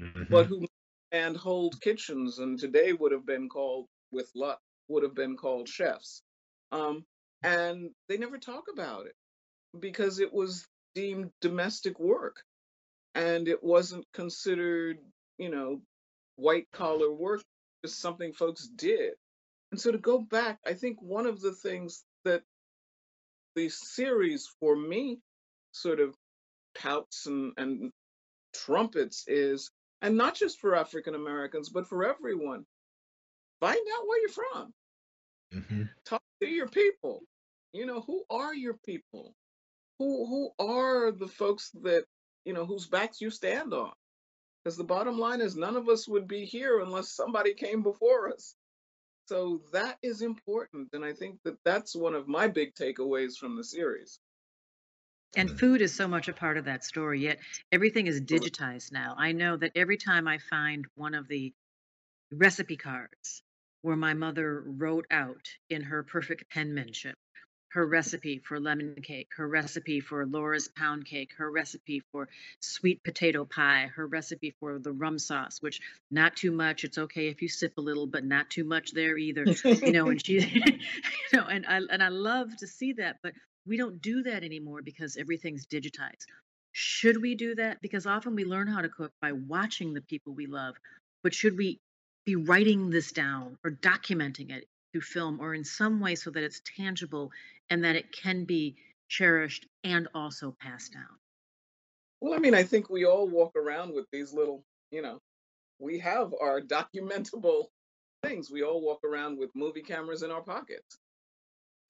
mm-hmm. 0.00 0.24
but 0.30 0.46
who 0.46 0.66
and 1.12 1.36
hold 1.36 1.80
kitchens 1.80 2.38
and 2.38 2.58
today 2.58 2.92
would 2.92 3.12
have 3.12 3.24
been 3.24 3.48
called 3.48 3.86
with 4.10 4.30
luck 4.34 4.58
would 4.88 5.02
have 5.02 5.14
been 5.14 5.36
called 5.36 5.68
chefs 5.68 6.22
um, 6.72 7.04
and 7.42 7.90
they 8.08 8.16
never 8.16 8.38
talk 8.38 8.64
about 8.72 9.06
it 9.06 9.14
because 9.78 10.18
it 10.18 10.32
was 10.32 10.66
deemed 10.94 11.30
domestic 11.40 11.98
work 12.00 12.36
and 13.14 13.48
it 13.48 13.62
wasn't 13.62 14.04
considered, 14.12 14.98
you 15.38 15.50
know, 15.50 15.80
white 16.36 16.66
collar 16.72 17.12
work, 17.12 17.42
just 17.84 18.00
something 18.00 18.32
folks 18.32 18.68
did. 18.76 19.12
And 19.72 19.80
so 19.80 19.92
to 19.92 19.98
go 19.98 20.18
back, 20.18 20.58
I 20.66 20.74
think 20.74 21.00
one 21.00 21.26
of 21.26 21.40
the 21.40 21.52
things 21.52 22.04
that 22.24 22.42
the 23.56 23.68
series 23.68 24.48
for 24.60 24.76
me 24.76 25.18
sort 25.72 26.00
of 26.00 26.14
pouts 26.78 27.26
and, 27.26 27.52
and 27.56 27.90
trumpets 28.54 29.24
is, 29.26 29.70
and 30.02 30.16
not 30.16 30.34
just 30.34 30.60
for 30.60 30.76
African 30.76 31.14
Americans, 31.14 31.70
but 31.70 31.88
for 31.88 32.04
everyone, 32.04 32.64
find 33.60 33.76
out 33.76 34.06
where 34.06 34.20
you're 34.20 34.28
from. 34.28 34.72
Mm-hmm. 35.54 35.82
Talk 36.04 36.22
to 36.42 36.48
your 36.48 36.68
people. 36.68 37.22
You 37.72 37.86
know, 37.86 38.00
who 38.00 38.22
are 38.30 38.54
your 38.54 38.76
people? 38.84 39.34
who 39.98 40.26
who 40.26 40.64
are 40.64 41.12
the 41.12 41.28
folks 41.28 41.70
that 41.82 42.04
you 42.44 42.52
know 42.52 42.66
whose 42.66 42.86
backs 42.86 43.20
you 43.20 43.30
stand 43.30 43.72
on 43.72 43.92
because 44.62 44.76
the 44.76 44.84
bottom 44.84 45.18
line 45.18 45.40
is 45.40 45.56
none 45.56 45.76
of 45.76 45.88
us 45.88 46.08
would 46.08 46.28
be 46.28 46.44
here 46.44 46.80
unless 46.80 47.12
somebody 47.12 47.54
came 47.54 47.82
before 47.82 48.32
us 48.32 48.54
so 49.26 49.60
that 49.72 49.98
is 50.02 50.22
important 50.22 50.88
and 50.92 51.04
i 51.04 51.12
think 51.12 51.38
that 51.44 51.56
that's 51.64 51.94
one 51.94 52.14
of 52.14 52.28
my 52.28 52.48
big 52.48 52.74
takeaways 52.74 53.36
from 53.36 53.56
the 53.56 53.64
series. 53.64 54.18
And 55.36 55.58
food 55.58 55.82
is 55.82 55.94
so 55.94 56.08
much 56.08 56.28
a 56.28 56.32
part 56.32 56.56
of 56.56 56.64
that 56.64 56.84
story 56.84 57.20
yet 57.20 57.38
everything 57.70 58.06
is 58.06 58.20
digitized 58.20 58.92
now. 58.92 59.14
I 59.18 59.32
know 59.32 59.56
that 59.56 59.72
every 59.74 59.96
time 59.96 60.26
i 60.28 60.38
find 60.38 60.86
one 60.94 61.14
of 61.14 61.28
the 61.28 61.52
recipe 62.32 62.76
cards 62.76 63.42
where 63.82 63.96
my 63.96 64.14
mother 64.14 64.62
wrote 64.66 65.06
out 65.10 65.48
in 65.68 65.82
her 65.82 66.02
perfect 66.02 66.50
penmanship 66.50 67.16
her 67.68 67.86
recipe 67.86 68.38
for 68.38 68.58
lemon 68.58 68.94
cake, 69.02 69.28
her 69.36 69.48
recipe 69.48 70.00
for 70.00 70.24
Laura's 70.26 70.68
pound 70.68 71.04
cake, 71.04 71.32
her 71.36 71.50
recipe 71.50 72.02
for 72.12 72.28
sweet 72.60 73.02
potato 73.02 73.44
pie, 73.44 73.90
her 73.94 74.06
recipe 74.06 74.54
for 74.60 74.78
the 74.78 74.92
rum 74.92 75.18
sauce, 75.18 75.60
which 75.60 75.80
not 76.10 76.36
too 76.36 76.52
much. 76.52 76.84
It's 76.84 76.98
okay 76.98 77.28
if 77.28 77.42
you 77.42 77.48
sip 77.48 77.76
a 77.78 77.80
little, 77.80 78.06
but 78.06 78.24
not 78.24 78.50
too 78.50 78.64
much 78.64 78.92
there 78.92 79.16
either. 79.16 79.44
you 79.64 79.92
know, 79.92 80.08
and 80.08 80.24
she, 80.24 80.34
you 80.64 80.78
know, 81.32 81.46
and 81.46 81.66
I 81.66 81.80
and 81.90 82.02
I 82.02 82.08
love 82.08 82.56
to 82.58 82.66
see 82.66 82.94
that, 82.94 83.16
but 83.22 83.34
we 83.66 83.76
don't 83.76 84.00
do 84.00 84.22
that 84.22 84.44
anymore 84.44 84.82
because 84.82 85.16
everything's 85.16 85.66
digitized. 85.66 86.26
Should 86.72 87.20
we 87.20 87.34
do 87.34 87.54
that? 87.56 87.80
Because 87.80 88.06
often 88.06 88.34
we 88.34 88.44
learn 88.44 88.68
how 88.68 88.82
to 88.82 88.88
cook 88.88 89.12
by 89.20 89.32
watching 89.32 89.94
the 89.94 90.02
people 90.02 90.34
we 90.34 90.46
love, 90.46 90.76
but 91.22 91.34
should 91.34 91.56
we 91.56 91.80
be 92.24 92.36
writing 92.36 92.90
this 92.90 93.12
down 93.12 93.56
or 93.64 93.70
documenting 93.70 94.50
it 94.50 94.66
through 94.96 95.02
film 95.02 95.40
or 95.40 95.54
in 95.54 95.64
some 95.64 96.00
way 96.00 96.14
so 96.14 96.30
that 96.30 96.42
it's 96.42 96.62
tangible 96.76 97.30
and 97.68 97.84
that 97.84 97.96
it 97.96 98.12
can 98.12 98.44
be 98.44 98.76
cherished 99.08 99.66
and 99.84 100.08
also 100.14 100.56
passed 100.58 100.94
down? 100.94 101.04
Well, 102.20 102.32
I 102.32 102.38
mean, 102.38 102.54
I 102.54 102.62
think 102.62 102.88
we 102.88 103.04
all 103.04 103.28
walk 103.28 103.56
around 103.56 103.94
with 103.94 104.06
these 104.10 104.32
little, 104.32 104.64
you 104.90 105.02
know, 105.02 105.20
we 105.78 105.98
have 105.98 106.32
our 106.40 106.60
documentable 106.62 107.66
things. 108.22 108.50
We 108.50 108.62
all 108.62 108.80
walk 108.80 109.00
around 109.04 109.38
with 109.38 109.50
movie 109.54 109.82
cameras 109.82 110.22
in 110.22 110.30
our 110.30 110.40
pockets. 110.40 110.98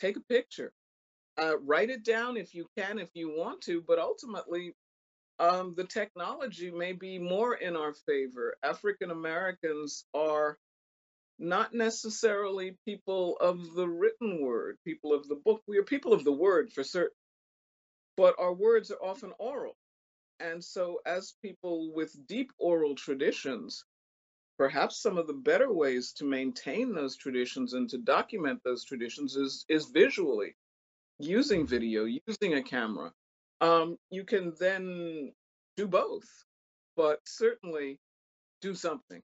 Take 0.01 0.17
a 0.17 0.21
picture, 0.21 0.73
uh, 1.39 1.59
write 1.61 1.91
it 1.91 2.05
down 2.05 2.37
if 2.37 2.55
you 2.55 2.67
can, 2.77 2.99
if 2.99 3.11
you 3.15 3.29
want 3.29 3.63
to, 3.63 3.83
but 3.87 3.99
ultimately, 3.99 4.75
um, 5.39 5.75
the 5.77 5.85
technology 5.85 6.71
may 6.71 6.93
be 6.93 7.19
more 7.19 7.55
in 7.55 7.77
our 7.77 7.95
favor. 7.95 8.57
African 8.63 9.11
Americans 9.11 10.05
are 10.13 10.59
not 11.39 11.75
necessarily 11.75 12.77
people 12.85 13.37
of 13.41 13.75
the 13.75 13.89
written 13.89 14.41
word, 14.41 14.79
people 14.85 15.13
of 15.13 15.29
the 15.29 15.37
book. 15.37 15.63
We 15.67 15.79
are 15.79 15.83
people 15.83 16.13
of 16.13 16.25
the 16.25 16.33
word 16.33 16.73
for 16.73 16.85
certain, 16.85 17.17
but 18.17 18.35
our 18.39 18.53
words 18.53 18.91
are 18.91 19.03
often 19.03 19.33
oral. 19.39 19.77
And 20.41 20.63
so, 20.63 21.01
as 21.07 21.35
people 21.43 21.93
with 21.95 22.15
deep 22.27 22.53
oral 22.59 22.95
traditions, 22.95 23.85
perhaps 24.59 25.01
some 25.01 25.19
of 25.19 25.27
the 25.27 25.35
better 25.35 25.73
ways 25.73 26.13
to 26.15 26.25
maintain 26.25 26.95
those 26.95 27.17
traditions 27.17 27.73
and 27.75 27.89
to 27.91 27.99
document 27.99 28.61
those 28.65 28.85
traditions 28.85 29.37
is, 29.37 29.65
is 29.69 29.87
visually 29.87 30.55
using 31.19 31.67
video, 31.67 32.05
using 32.05 32.55
a 32.55 32.63
camera. 32.63 33.13
Um, 33.61 33.99
you 34.11 34.25
can 34.25 34.53
then 34.61 35.33
do 35.77 35.87
both, 35.87 36.29
but 36.97 37.21
certainly 37.27 37.99
do 38.61 38.75
something. 38.75 39.23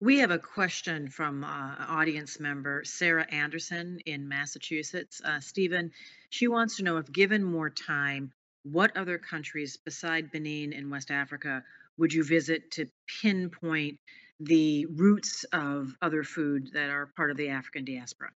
We 0.00 0.18
have 0.18 0.30
a 0.30 0.38
question 0.38 1.08
from 1.08 1.44
uh, 1.44 1.76
audience 1.88 2.38
member 2.38 2.84
Sarah 2.84 3.26
Anderson 3.30 4.00
in 4.06 4.28
Massachusetts. 4.28 5.20
Uh, 5.24 5.40
Stephen, 5.40 5.92
she 6.30 6.48
wants 6.48 6.76
to 6.76 6.82
know 6.82 6.98
if 6.98 7.10
given 7.10 7.42
more 7.42 7.70
time, 7.70 8.32
what 8.64 8.96
other 8.96 9.18
countries 9.18 9.76
beside 9.76 10.30
Benin 10.32 10.72
and 10.72 10.90
West 10.90 11.10
Africa 11.10 11.62
would 11.98 12.12
you 12.12 12.24
visit 12.24 12.70
to 12.72 12.86
pinpoint 13.22 13.98
the 14.40 14.86
roots 14.86 15.44
of 15.52 15.94
other 16.02 16.24
food 16.24 16.70
that 16.72 16.90
are 16.90 17.06
part 17.16 17.30
of 17.30 17.36
the 17.36 17.50
African 17.50 17.84
diaspora? 17.84 18.30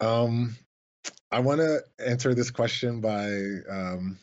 Um, 0.00 0.56
I 1.30 1.40
want 1.40 1.60
to 1.60 1.82
answer 2.04 2.34
this 2.34 2.50
question 2.50 3.00
by 3.00 3.30
um, 3.68 4.18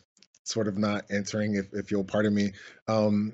sort 0.49 0.67
of 0.67 0.77
not 0.77 1.05
answering, 1.09 1.55
if, 1.55 1.73
if 1.73 1.91
you'll 1.91 2.03
pardon 2.03 2.33
me. 2.33 2.53
Um, 2.87 3.33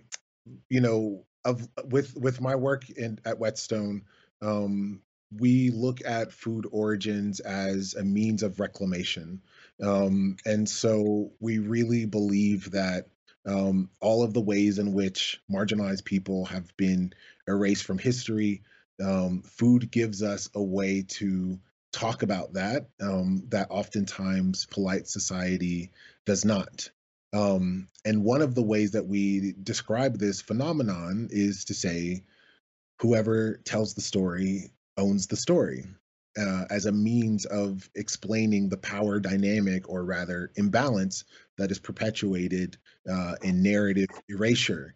you 0.69 0.82
know, 0.82 1.25
of 1.43 1.67
with 1.86 2.15
with 2.15 2.41
my 2.41 2.56
work 2.56 2.89
in 2.89 3.19
at 3.25 3.39
Whetstone, 3.39 4.04
um, 4.41 5.01
we 5.32 5.69
look 5.69 5.99
at 6.06 6.32
food 6.32 6.67
origins 6.71 7.39
as 7.39 7.95
a 7.95 8.04
means 8.04 8.43
of 8.43 8.60
reclamation. 8.60 9.41
Um, 9.82 10.38
and 10.45 10.67
so 10.67 11.32
we 11.39 11.60
really 11.60 12.06
believe 12.06 12.71
that 12.71 13.08
um, 13.45 13.89
all 14.01 14.23
of 14.23 14.34
the 14.34 14.41
ways 14.41 14.80
in 14.80 14.93
which 14.93 15.39
marginalized 15.51 16.06
people 16.06 16.45
have 16.45 16.75
been 16.78 17.13
erased 17.47 17.84
from 17.84 17.97
history, 17.97 18.63
um, 19.04 19.43
food 19.43 19.91
gives 19.91 20.23
us 20.23 20.49
a 20.56 20.63
way 20.63 21.04
to 21.10 21.60
talk 21.91 22.23
about 22.23 22.54
that 22.54 22.89
um, 23.01 23.43
that 23.49 23.67
oftentimes 23.69 24.65
polite 24.65 25.08
society 25.08 25.91
does 26.25 26.43
not. 26.43 26.89
Um, 27.35 27.89
and 28.05 28.23
one 28.23 28.41
of 28.41 28.55
the 28.55 28.63
ways 28.63 28.91
that 28.91 29.05
we 29.05 29.55
describe 29.63 30.17
this 30.17 30.39
phenomenon 30.39 31.27
is 31.31 31.65
to 31.65 31.73
say, 31.73 32.23
whoever 33.01 33.57
tells 33.65 33.93
the 33.93 34.01
story 34.01 34.71
owns 34.97 35.27
the 35.27 35.35
story. 35.35 35.85
Uh, 36.37 36.65
as 36.69 36.85
a 36.85 36.91
means 36.91 37.45
of 37.45 37.89
explaining 37.95 38.69
the 38.69 38.77
power 38.77 39.19
dynamic, 39.19 39.89
or 39.89 40.03
rather 40.03 40.51
imbalance, 40.55 41.23
that 41.57 41.71
is 41.71 41.79
perpetuated 41.79 42.77
uh, 43.09 43.35
in 43.41 43.61
narrative 43.61 44.09
erasure. 44.29 44.95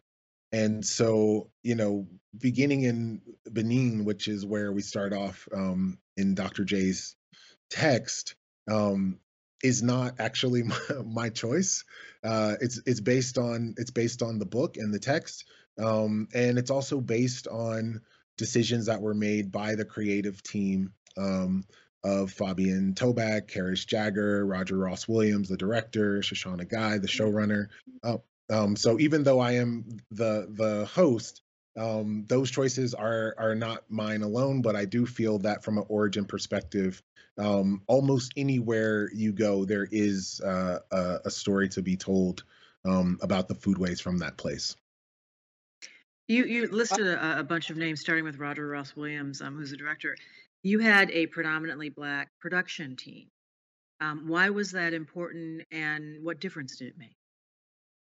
And 0.52 0.86
so, 0.86 1.49
you 1.63 1.75
know, 1.75 2.08
beginning 2.38 2.84
in 2.84 3.21
Benin, 3.52 4.06
which 4.06 4.28
is 4.28 4.45
where 4.45 4.71
we 4.71 4.82
start 4.82 5.13
off 5.13 5.47
um, 5.54 5.97
in 6.17 6.36
Dr. 6.36 6.63
J's 6.63 7.15
text, 7.69 8.36
um, 8.69 9.19
is 9.63 9.84
not 9.84 10.15
actually 10.19 10.63
my, 10.63 10.80
my 11.06 11.30
choice. 11.30 11.84
Uh, 12.24 12.56
it's 12.62 12.82
it's 12.86 13.00
based 13.00 13.38
on 13.38 13.76
it's 13.78 13.91
based 13.91 14.22
on 14.22 14.39
the 14.39 14.45
book 14.45 14.78
and 14.78 14.93
the 14.93 15.00
text, 15.00 15.45
um, 15.78 16.28
and 16.34 16.58
it's 16.58 16.72
also 16.72 17.00
based 17.00 17.48
on 17.48 18.02
decisions 18.38 18.86
that 18.86 19.02
were 19.02 19.13
made 19.13 19.52
by 19.52 19.76
the 19.76 19.86
creative 19.86 20.41
team 20.43 20.93
um, 21.17 21.63
of 22.04 22.34
Fabienne 22.34 22.93
Toback, 22.93 23.52
Karis 23.52 23.86
Jagger, 23.86 24.45
Roger 24.45 24.78
Ross 24.78 25.08
Williams, 25.08 25.50
the 25.50 25.58
director, 25.58 26.19
Shoshana 26.19 26.67
Guy, 26.67 26.98
the 26.98 27.08
showrunner. 27.08 27.67
Uh, 28.04 28.17
um, 28.50 28.76
so 28.76 29.00
even 29.00 29.24
though 29.24 29.39
I 29.39 29.54
am 29.54 29.86
the 30.12 30.48
the 30.50 30.86
host, 30.86 31.41
um, 31.80 32.26
those 32.28 32.52
choices 32.52 32.94
are 32.94 33.34
are 33.38 33.56
not 33.56 33.84
mine 33.89 34.22
alone. 34.22 34.62
But 34.62 34.76
I 34.76 34.86
do 34.86 35.06
feel 35.06 35.39
that 35.39 35.63
from 35.63 35.78
an 35.78 35.86
origin 35.88 36.26
perspective, 36.26 37.02
um, 37.38 37.82
almost 37.88 38.34
anywhere 38.36 39.10
you 39.13 39.32
go, 39.32 39.65
there 39.65 39.88
is 39.89 40.42
uh, 40.42 40.80
a, 40.92 41.20
a, 41.26 41.32
story 41.32 41.70
to 41.70 41.82
be 41.82 41.96
told 41.96 42.44
um, 42.86 43.18
about 43.22 43.48
the 43.48 43.56
foodways 43.56 44.02
from 44.02 44.18
that 44.18 44.36
place. 44.36 44.76
You 46.28 46.44
you 46.44 46.68
listed 46.68 47.08
a, 47.08 47.39
a, 47.39 47.44
bunch 47.44 47.70
of 47.70 47.78
names, 47.78 48.02
starting 48.02 48.26
with 48.26 48.38
Roger 48.38 48.68
Ross 48.68 48.96
Williams, 48.96 49.42
um, 49.42 49.56
who's 49.56 49.72
the 49.72 49.78
director. 49.78 50.18
You 50.62 50.80
had 50.80 51.10
a 51.12 51.28
predominantly 51.28 51.89
black 51.89 52.30
production 52.42 52.98
team. 52.98 53.28
Um, 54.02 54.28
why 54.28 54.50
was 54.50 54.72
that 54.74 54.94
important, 54.94 55.63
and 55.72 56.24
what 56.24 56.39
difference 56.39 56.76
did 56.76 56.89
it 56.89 56.98
make? 56.98 57.15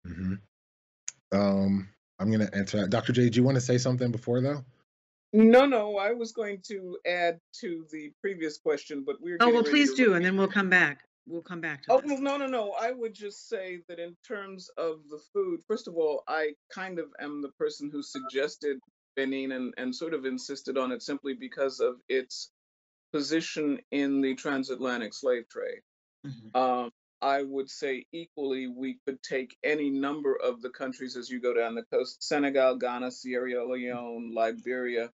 Mm-hmm. 0.07 1.39
Um, 1.39 1.89
I'm 2.21 2.31
going 2.31 2.47
to 2.47 2.55
answer 2.55 2.81
that. 2.81 2.91
Dr. 2.91 3.13
J, 3.13 3.31
do 3.31 3.37
you 3.37 3.43
want 3.43 3.57
to 3.57 3.61
say 3.61 3.79
something 3.79 4.13
before 4.13 4.41
though? 4.41 4.63
No, 5.33 5.65
no, 5.65 5.97
I 5.97 6.13
was 6.13 6.33
going 6.33 6.61
to 6.69 6.99
add 7.07 7.39
to 7.61 7.87
the 7.93 8.13
previous 8.21 8.59
question, 8.59 9.05
but 9.07 9.17
we're. 9.21 9.39
Oh 9.41 9.53
well, 9.53 9.63
please 9.63 9.95
do, 9.95 10.15
and 10.15 10.25
then 10.25 10.37
we'll 10.37 10.49
come 10.49 10.69
back. 10.69 11.05
We'll 11.27 11.43
come 11.43 11.61
back 11.61 11.85
to. 11.85 11.93
Oh 11.93 12.03
well, 12.05 12.21
no, 12.21 12.37
no, 12.37 12.47
no. 12.47 12.73
I 12.73 12.91
would 12.91 13.15
just 13.15 13.49
say 13.49 13.79
that 13.89 14.01
in 14.01 14.17
terms 14.27 14.69
of 14.77 14.99
the 15.09 15.21
food, 15.33 15.61
first 15.69 15.87
of 15.87 15.95
all, 15.95 16.25
I 16.27 16.55
kind 16.75 16.99
of 16.99 17.07
am 17.21 17.43
the 17.43 17.51
person 17.51 17.91
who 17.93 18.03
suggested 18.03 18.79
Benin 19.15 19.53
and, 19.53 19.73
and 19.77 19.95
sort 19.95 20.15
of 20.15 20.25
insisted 20.25 20.77
on 20.77 20.91
it 20.91 21.03
simply 21.03 21.35
because 21.35 21.79
of 21.79 21.95
its 22.09 22.51
position 23.13 23.79
in 23.93 24.21
the 24.21 24.35
transatlantic 24.35 25.15
slave 25.15 25.49
trade. 25.49 25.81
Mm-hmm. 26.27 26.61
Um, 26.61 26.91
I 27.23 27.43
would 27.43 27.69
say 27.69 28.07
equally, 28.13 28.67
we 28.67 28.99
could 29.07 29.23
take 29.23 29.57
any 29.63 29.91
number 29.91 30.37
of 30.37 30.63
the 30.63 30.71
countries 30.71 31.17
as 31.17 31.29
you 31.29 31.41
go 31.41 31.53
down 31.53 31.75
the 31.75 31.85
coast 31.93 32.23
Senegal, 32.23 32.77
Ghana, 32.77 33.11
Sierra 33.11 33.67
Leone, 33.67 34.33
Liberia, 34.35 35.11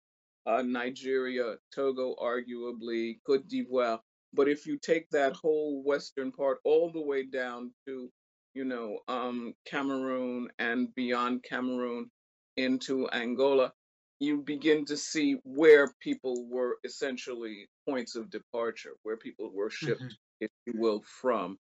uh, 0.46 0.62
Nigeria, 0.62 1.56
Togo, 1.74 2.14
arguably, 2.20 3.18
Cote 3.26 3.48
d'Ivoire. 3.48 4.00
But 4.34 4.48
if 4.48 4.66
you 4.66 4.78
take 4.78 5.08
that 5.10 5.34
whole 5.34 5.82
western 5.82 6.32
part 6.32 6.58
all 6.64 6.90
the 6.90 7.00
way 7.00 7.24
down 7.24 7.72
to, 7.86 8.10
you 8.52 8.64
know, 8.64 8.98
um, 9.08 9.54
Cameroon 9.64 10.48
and 10.58 10.94
beyond 10.94 11.44
Cameroon 11.44 12.10
into 12.56 13.08
Angola, 13.10 13.72
you 14.20 14.42
begin 14.42 14.84
to 14.86 14.96
see 14.96 15.36
where 15.44 15.92
people 16.00 16.46
were 16.48 16.78
essentially 16.84 17.68
points 17.88 18.14
of 18.16 18.30
departure, 18.30 18.94
where 19.02 19.16
people 19.16 19.50
were 19.52 19.70
shipped, 19.70 20.02
mm-hmm. 20.02 20.14
if 20.40 20.50
you 20.66 20.74
will, 20.76 21.02
from. 21.20 21.58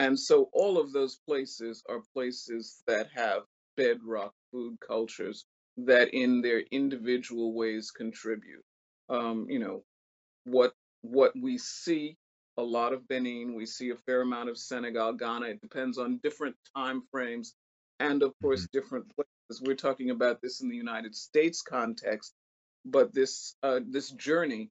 And 0.00 0.18
so 0.18 0.48
all 0.54 0.78
of 0.78 0.92
those 0.92 1.20
places 1.28 1.82
are 1.86 2.00
places 2.14 2.82
that 2.86 3.08
have 3.14 3.42
bedrock 3.76 4.32
food 4.50 4.78
cultures 4.80 5.44
that 5.76 6.14
in 6.14 6.40
their 6.40 6.60
individual 6.70 7.52
ways 7.52 7.90
contribute. 7.90 8.64
Um, 9.10 9.46
you 9.50 9.58
know, 9.58 9.84
what 10.44 10.72
what 11.02 11.32
we 11.38 11.58
see 11.58 12.16
a 12.56 12.62
lot 12.62 12.94
of 12.94 13.06
Benin, 13.08 13.54
we 13.54 13.66
see 13.66 13.90
a 13.90 13.96
fair 14.06 14.22
amount 14.22 14.48
of 14.48 14.56
Senegal, 14.56 15.12
Ghana. 15.12 15.46
It 15.46 15.60
depends 15.60 15.98
on 15.98 16.18
different 16.22 16.56
time 16.74 17.02
frames 17.10 17.54
and 17.98 18.22
of 18.22 18.32
course 18.40 18.62
mm-hmm. 18.62 18.78
different 18.78 19.04
places. 19.14 19.62
We're 19.62 19.74
talking 19.74 20.08
about 20.08 20.40
this 20.40 20.62
in 20.62 20.70
the 20.70 20.76
United 20.76 21.14
States 21.14 21.60
context, 21.60 22.32
but 22.86 23.12
this 23.12 23.54
uh, 23.62 23.80
this 23.86 24.08
journey 24.12 24.70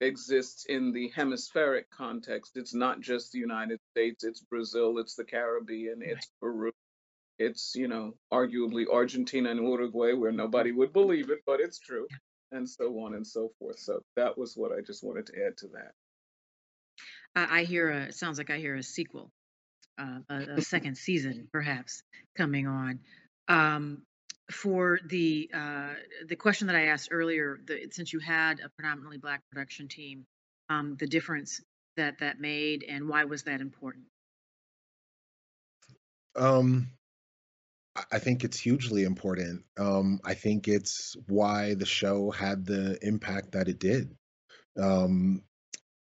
exists 0.00 0.66
in 0.66 0.92
the 0.92 1.08
hemispheric 1.14 1.90
context. 1.90 2.56
It's 2.56 2.74
not 2.74 3.00
just 3.00 3.32
the 3.32 3.38
United 3.38 3.80
States, 3.92 4.24
it's 4.24 4.40
Brazil, 4.40 4.98
it's 4.98 5.14
the 5.14 5.24
Caribbean, 5.24 6.02
it's 6.02 6.28
Peru, 6.40 6.72
it's, 7.38 7.74
you 7.74 7.88
know, 7.88 8.14
arguably 8.32 8.86
Argentina 8.92 9.50
and 9.50 9.60
Uruguay, 9.60 10.12
where 10.12 10.32
nobody 10.32 10.72
would 10.72 10.92
believe 10.92 11.30
it, 11.30 11.40
but 11.46 11.60
it's 11.60 11.78
true, 11.78 12.06
and 12.52 12.68
so 12.68 12.98
on 13.00 13.14
and 13.14 13.26
so 13.26 13.50
forth. 13.58 13.78
So 13.78 14.02
that 14.16 14.36
was 14.36 14.54
what 14.54 14.72
I 14.72 14.80
just 14.80 15.02
wanted 15.02 15.26
to 15.26 15.46
add 15.46 15.56
to 15.58 15.68
that. 15.68 15.92
I, 17.34 17.64
hear 17.64 17.90
a, 17.90 18.04
it 18.04 18.14
sounds 18.14 18.38
like 18.38 18.50
I 18.50 18.58
hear 18.58 18.76
a 18.76 18.82
sequel, 18.82 19.30
uh, 19.98 20.20
a, 20.30 20.36
a 20.56 20.62
second 20.62 20.96
season 20.96 21.48
perhaps 21.52 22.02
coming 22.36 22.66
on. 22.66 23.00
Um, 23.48 24.02
for 24.50 24.98
the 25.04 25.50
uh, 25.52 25.94
the 26.28 26.36
question 26.36 26.68
that 26.68 26.76
I 26.76 26.86
asked 26.86 27.08
earlier, 27.10 27.58
the, 27.66 27.88
since 27.90 28.12
you 28.12 28.20
had 28.20 28.60
a 28.60 28.68
predominantly 28.68 29.18
black 29.18 29.42
production 29.50 29.88
team, 29.88 30.24
um, 30.70 30.96
the 30.98 31.06
difference 31.06 31.60
that 31.96 32.18
that 32.20 32.40
made, 32.40 32.84
and 32.88 33.08
why 33.08 33.24
was 33.24 33.44
that 33.44 33.60
important? 33.60 34.04
Um, 36.36 36.88
I 38.12 38.18
think 38.18 38.44
it's 38.44 38.60
hugely 38.60 39.04
important. 39.04 39.64
Um, 39.78 40.20
I 40.24 40.34
think 40.34 40.68
it's 40.68 41.16
why 41.26 41.74
the 41.74 41.86
show 41.86 42.30
had 42.30 42.66
the 42.66 42.98
impact 43.02 43.52
that 43.52 43.68
it 43.68 43.78
did. 43.78 44.14
Um, 44.80 45.42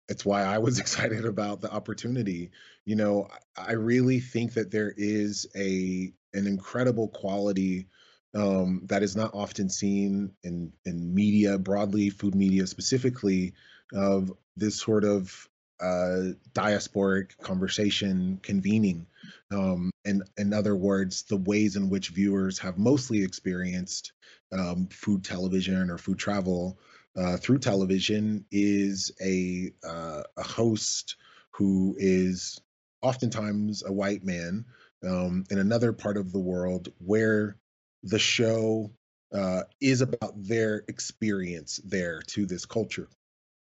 it's 0.07 0.25
why 0.25 0.43
I 0.43 0.59
was 0.59 0.79
excited 0.79 1.25
about 1.25 1.61
the 1.61 1.71
opportunity. 1.71 2.51
You 2.85 2.95
know, 2.95 3.27
I 3.55 3.73
really 3.73 4.19
think 4.19 4.53
that 4.53 4.71
there 4.71 4.93
is 4.95 5.47
a 5.55 6.13
an 6.33 6.47
incredible 6.47 7.09
quality 7.09 7.87
um, 8.35 8.81
that 8.85 9.03
is 9.03 9.15
not 9.15 9.31
often 9.33 9.69
seen 9.69 10.31
in 10.43 10.71
in 10.85 11.13
media 11.13 11.57
broadly, 11.57 12.09
food 12.09 12.35
media 12.35 12.67
specifically, 12.67 13.53
of 13.93 14.31
this 14.55 14.79
sort 14.79 15.03
of 15.03 15.49
uh, 15.79 16.33
diasporic 16.53 17.37
conversation 17.39 18.39
convening. 18.41 19.05
Um, 19.51 19.91
and 20.05 20.23
in 20.37 20.53
other 20.53 20.75
words, 20.75 21.23
the 21.23 21.37
ways 21.37 21.75
in 21.75 21.89
which 21.89 22.09
viewers 22.09 22.59
have 22.59 22.77
mostly 22.77 23.23
experienced 23.23 24.13
um, 24.51 24.87
food 24.87 25.23
television 25.23 25.89
or 25.89 25.97
food 25.97 26.19
travel 26.19 26.77
uh, 27.15 27.37
through 27.37 27.59
television 27.59 28.45
is 28.51 29.11
a 29.21 29.71
uh, 29.87 30.23
a 30.37 30.43
host 30.43 31.15
who 31.51 31.95
is 31.99 32.59
oftentimes 33.01 33.83
a 33.85 33.91
white 33.91 34.23
man 34.23 34.65
um, 35.03 35.43
in 35.51 35.59
another 35.59 35.93
part 35.93 36.17
of 36.17 36.31
the 36.31 36.39
world 36.39 36.91
where 36.99 37.57
the 38.03 38.19
show 38.19 38.91
uh, 39.33 39.63
is 39.81 40.01
about 40.01 40.43
their 40.43 40.83
experience 40.87 41.79
there 41.83 42.21
to 42.27 42.45
this 42.45 42.65
culture. 42.65 43.07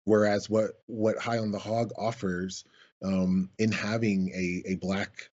Whereas 0.05 0.49
what 0.49 0.71
what 0.87 1.17
High 1.17 1.39
on 1.39 1.51
the 1.51 1.59
Hog 1.59 1.91
offers 1.97 2.63
um, 3.03 3.49
in 3.57 3.71
having 3.71 4.29
a 4.33 4.71
a 4.71 4.75
black 4.75 5.29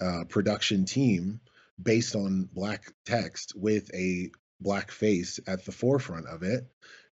uh, 0.00 0.24
production 0.28 0.84
team 0.84 1.40
based 1.82 2.14
on 2.14 2.48
black 2.52 2.92
text 3.06 3.54
with 3.56 3.92
a 3.94 4.30
black 4.60 4.90
face 4.90 5.40
at 5.46 5.64
the 5.64 5.72
forefront 5.72 6.26
of 6.26 6.42
it 6.42 6.66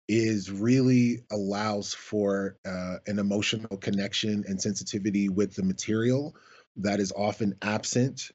is 0.08 0.50
really 0.50 1.24
allows 1.30 1.94
for 1.94 2.56
uh, 2.66 2.96
an 3.06 3.18
emotional 3.18 3.76
connection 3.78 4.44
and 4.46 4.60
sensitivity 4.60 5.28
with 5.28 5.54
the 5.54 5.62
material 5.62 6.34
that 6.76 7.00
is 7.00 7.12
often 7.16 7.54
absent 7.62 8.30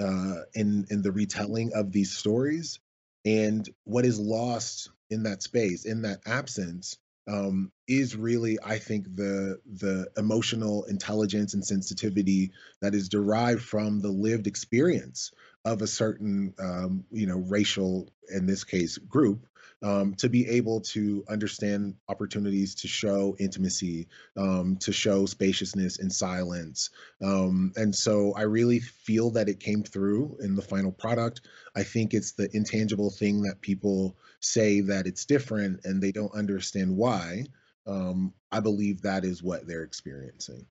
uh, 0.00 0.42
in 0.54 0.86
in 0.90 1.02
the 1.02 1.12
retelling 1.12 1.72
of 1.74 1.92
these 1.92 2.12
stories. 2.16 2.80
And 3.24 3.68
what 3.84 4.06
is 4.06 4.18
lost 4.18 4.90
in 5.10 5.24
that 5.24 5.42
space 5.42 5.84
in 5.84 6.02
that 6.02 6.20
absence 6.24 6.96
um, 7.28 7.70
is 7.86 8.16
really, 8.16 8.58
I 8.64 8.78
think, 8.78 9.04
the 9.14 9.60
the 9.66 10.08
emotional 10.16 10.84
intelligence 10.84 11.54
and 11.54 11.64
sensitivity 11.64 12.52
that 12.80 12.94
is 12.94 13.08
derived 13.08 13.62
from 13.62 14.00
the 14.00 14.10
lived 14.10 14.46
experience 14.46 15.30
of 15.64 15.82
a 15.82 15.86
certain, 15.86 16.54
um, 16.58 17.04
you 17.10 17.26
know, 17.26 17.36
racial, 17.36 18.08
in 18.34 18.46
this 18.46 18.64
case, 18.64 18.96
group, 18.96 19.46
um, 19.82 20.14
to 20.16 20.28
be 20.28 20.48
able 20.48 20.80
to 20.80 21.24
understand 21.28 21.94
opportunities 22.08 22.74
to 22.76 22.88
show 22.88 23.36
intimacy, 23.38 24.08
um, 24.36 24.76
to 24.76 24.92
show 24.92 25.26
spaciousness 25.26 25.98
and 25.98 26.12
silence. 26.12 26.90
Um, 27.22 27.72
and 27.76 27.94
so 27.94 28.34
I 28.34 28.42
really 28.42 28.80
feel 28.80 29.30
that 29.32 29.48
it 29.48 29.60
came 29.60 29.82
through 29.82 30.36
in 30.40 30.54
the 30.54 30.62
final 30.62 30.92
product. 30.92 31.42
I 31.74 31.82
think 31.82 32.14
it's 32.14 32.32
the 32.32 32.48
intangible 32.54 33.10
thing 33.10 33.42
that 33.42 33.60
people 33.60 34.16
say 34.40 34.80
that 34.82 35.06
it's 35.06 35.24
different 35.24 35.80
and 35.84 36.02
they 36.02 36.12
don't 36.12 36.34
understand 36.34 36.96
why. 36.96 37.44
Um, 37.86 38.34
I 38.52 38.60
believe 38.60 39.02
that 39.02 39.24
is 39.24 39.42
what 39.42 39.66
they're 39.66 39.82
experiencing. 39.82 40.66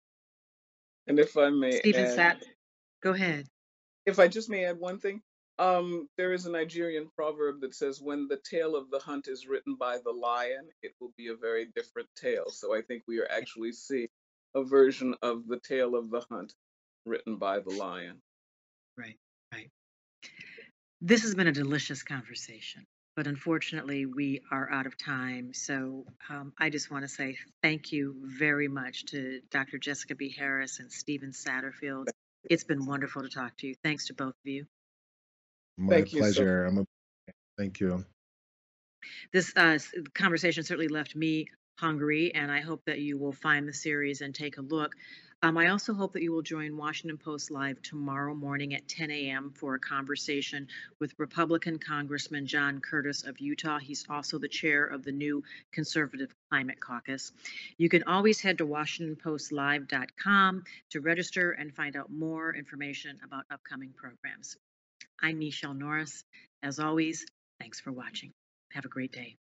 And 1.08 1.20
if 1.20 1.36
I 1.36 1.50
may 1.50 1.72
Stephen 1.80 2.06
add, 2.06 2.14
Sat, 2.14 2.44
go 3.02 3.14
ahead. 3.14 3.48
if 4.06 4.20
I 4.20 4.28
just 4.28 4.50
may 4.50 4.66
add 4.66 4.80
one 4.80 5.00
thing, 5.00 5.24
um, 5.60 6.08
there 6.18 6.32
is 6.34 6.46
a 6.46 6.52
Nigerian 6.52 7.10
proverb 7.16 7.60
that 7.62 7.76
says, 7.76 8.02
"When 8.02 8.28
the 8.28 8.38
tale 8.50 8.76
of 8.76 8.90
the 8.90 9.00
hunt 9.00 9.28
is 9.28 9.46
written 9.46 9.76
by 9.76 9.98
the 9.98 10.12
lion, 10.12 10.70
it 10.82 10.96
will 11.00 11.14
be 11.18 11.28
a 11.28 11.36
very 11.36 11.66
different 11.76 12.08
tale." 12.16 12.50
So 12.50 12.74
I 12.74 12.82
think 12.82 13.04
we 13.08 13.20
are 13.20 13.30
actually 13.30 13.74
seeing 13.74 14.08
a 14.56 14.64
version 14.64 15.16
of 15.22 15.48
the 15.48 15.60
tale 15.60 15.96
of 15.96 16.10
the 16.10 16.22
hunt 16.32 16.56
written 17.06 17.36
by 17.36 17.60
the 17.60 17.72
lion. 17.72 18.22
Right, 18.98 19.18
right. 19.54 19.70
This 21.02 21.24
has 21.24 21.36
been 21.36 21.48
a 21.48 21.52
delicious 21.52 22.04
conversation, 22.04 22.86
but 23.16 23.28
unfortunately, 23.28 24.06
we 24.06 24.42
are 24.52 24.72
out 24.72 24.86
of 24.86 24.98
time. 24.98 25.54
So 25.54 26.06
um, 26.30 26.54
I 26.58 26.70
just 26.70 26.90
want 26.90 27.04
to 27.04 27.10
say 27.10 27.38
thank 27.62 27.92
you 27.92 28.16
very 28.24 28.70
much 28.70 29.06
to 29.08 29.42
Dr. 29.52 29.78
Jessica 29.78 30.16
B. 30.16 30.34
Harris 30.38 30.80
and 30.80 30.92
Stephen 30.92 31.32
Satterfield. 31.32 32.08
It's 32.50 32.64
been 32.64 32.86
wonderful 32.86 33.24
to 33.24 33.30
talk 33.30 33.58
to 33.58 33.68
you. 33.68 33.76
Thanks 33.84 34.08
to 34.08 34.14
both 34.14 34.30
of 34.30 34.46
you. 34.46 34.66
My 35.80 35.96
Thank 35.96 36.14
you 36.14 36.20
pleasure. 36.20 36.66
I'm 36.66 36.80
a, 36.80 36.86
thank 37.58 37.80
you. 37.80 38.06
This 39.32 39.54
uh, 39.56 39.80
conversation 40.14 40.64
certainly 40.64 40.90
left 40.90 41.16
me 41.16 41.48
hungry, 41.80 42.36
and 42.36 42.52
I 42.52 42.60
hope 42.60 42.84
that 42.86 43.00
you 43.00 43.18
will 43.18 43.32
find 43.32 43.66
the 43.66 43.74
series 43.74 44.20
and 44.20 44.36
take 44.36 44.58
a 44.58 44.62
look. 44.62 44.94
Um, 45.42 45.58
I 45.58 45.70
also 45.70 45.94
hope 45.94 46.12
that 46.14 46.22
you 46.22 46.34
will 46.34 46.42
join 46.42 46.76
Washington 46.76 47.18
Post 47.18 47.50
Live 47.50 47.82
tomorrow 47.82 48.36
morning 48.36 48.74
at 48.74 48.90
10 48.90 49.10
a.m. 49.10 49.54
for 49.56 49.76
a 49.76 49.80
conversation 49.80 50.68
with 51.00 51.14
Republican 51.18 51.80
Congressman 51.80 52.46
John 52.46 52.82
Curtis 52.82 53.24
of 53.24 53.40
Utah. 53.40 53.80
He's 53.80 54.06
also 54.10 54.38
the 54.38 54.50
chair 54.50 54.84
of 54.84 55.04
the 55.04 55.14
new 55.14 55.42
Conservative 55.72 56.36
Climate 56.50 56.82
Caucus. 56.82 57.32
You 57.78 57.88
can 57.88 58.04
always 58.04 58.42
head 58.42 58.58
to 58.58 58.68
WashingtonPostLive.com 58.68 60.64
to 60.90 61.00
register 61.00 61.52
and 61.52 61.74
find 61.74 61.96
out 61.96 62.12
more 62.12 62.54
information 62.54 63.18
about 63.24 63.46
upcoming 63.50 63.94
programs. 63.96 64.58
I'm 65.22 65.40
Michele 65.40 65.74
Norris. 65.74 66.24
As 66.64 66.80
always, 66.80 67.26
thanks 67.60 67.80
for 67.80 67.92
watching. 67.92 68.32
Have 68.74 68.86
a 68.86 68.90
great 68.90 69.12
day. 69.12 69.36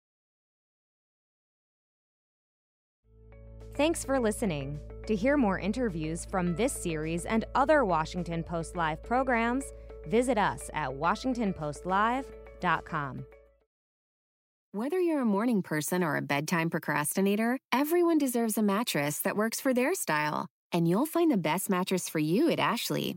Thanks 3.74 4.02
for 4.04 4.18
listening. 4.18 4.80
To 5.06 5.14
hear 5.14 5.36
more 5.36 5.60
interviews 5.60 6.24
from 6.24 6.56
this 6.56 6.72
series 6.72 7.24
and 7.24 7.44
other 7.54 7.84
Washington 7.84 8.42
Post 8.42 8.76
Live 8.76 9.02
programs, 9.04 9.64
visit 10.08 10.36
us 10.36 10.68
at 10.74 10.90
WashingtonPostLive.com. 10.90 13.24
Whether 14.72 15.00
you're 15.00 15.22
a 15.22 15.24
morning 15.24 15.62
person 15.62 16.04
or 16.04 16.16
a 16.16 16.22
bedtime 16.22 16.70
procrastinator, 16.70 17.58
everyone 17.72 18.18
deserves 18.18 18.58
a 18.58 18.62
mattress 18.62 19.20
that 19.20 19.36
works 19.36 19.60
for 19.60 19.72
their 19.72 19.94
style. 19.94 20.46
And 20.72 20.86
you'll 20.86 21.06
find 21.06 21.30
the 21.30 21.38
best 21.38 21.70
mattress 21.70 22.08
for 22.08 22.18
you 22.18 22.50
at 22.50 22.60
Ashley. 22.60 23.16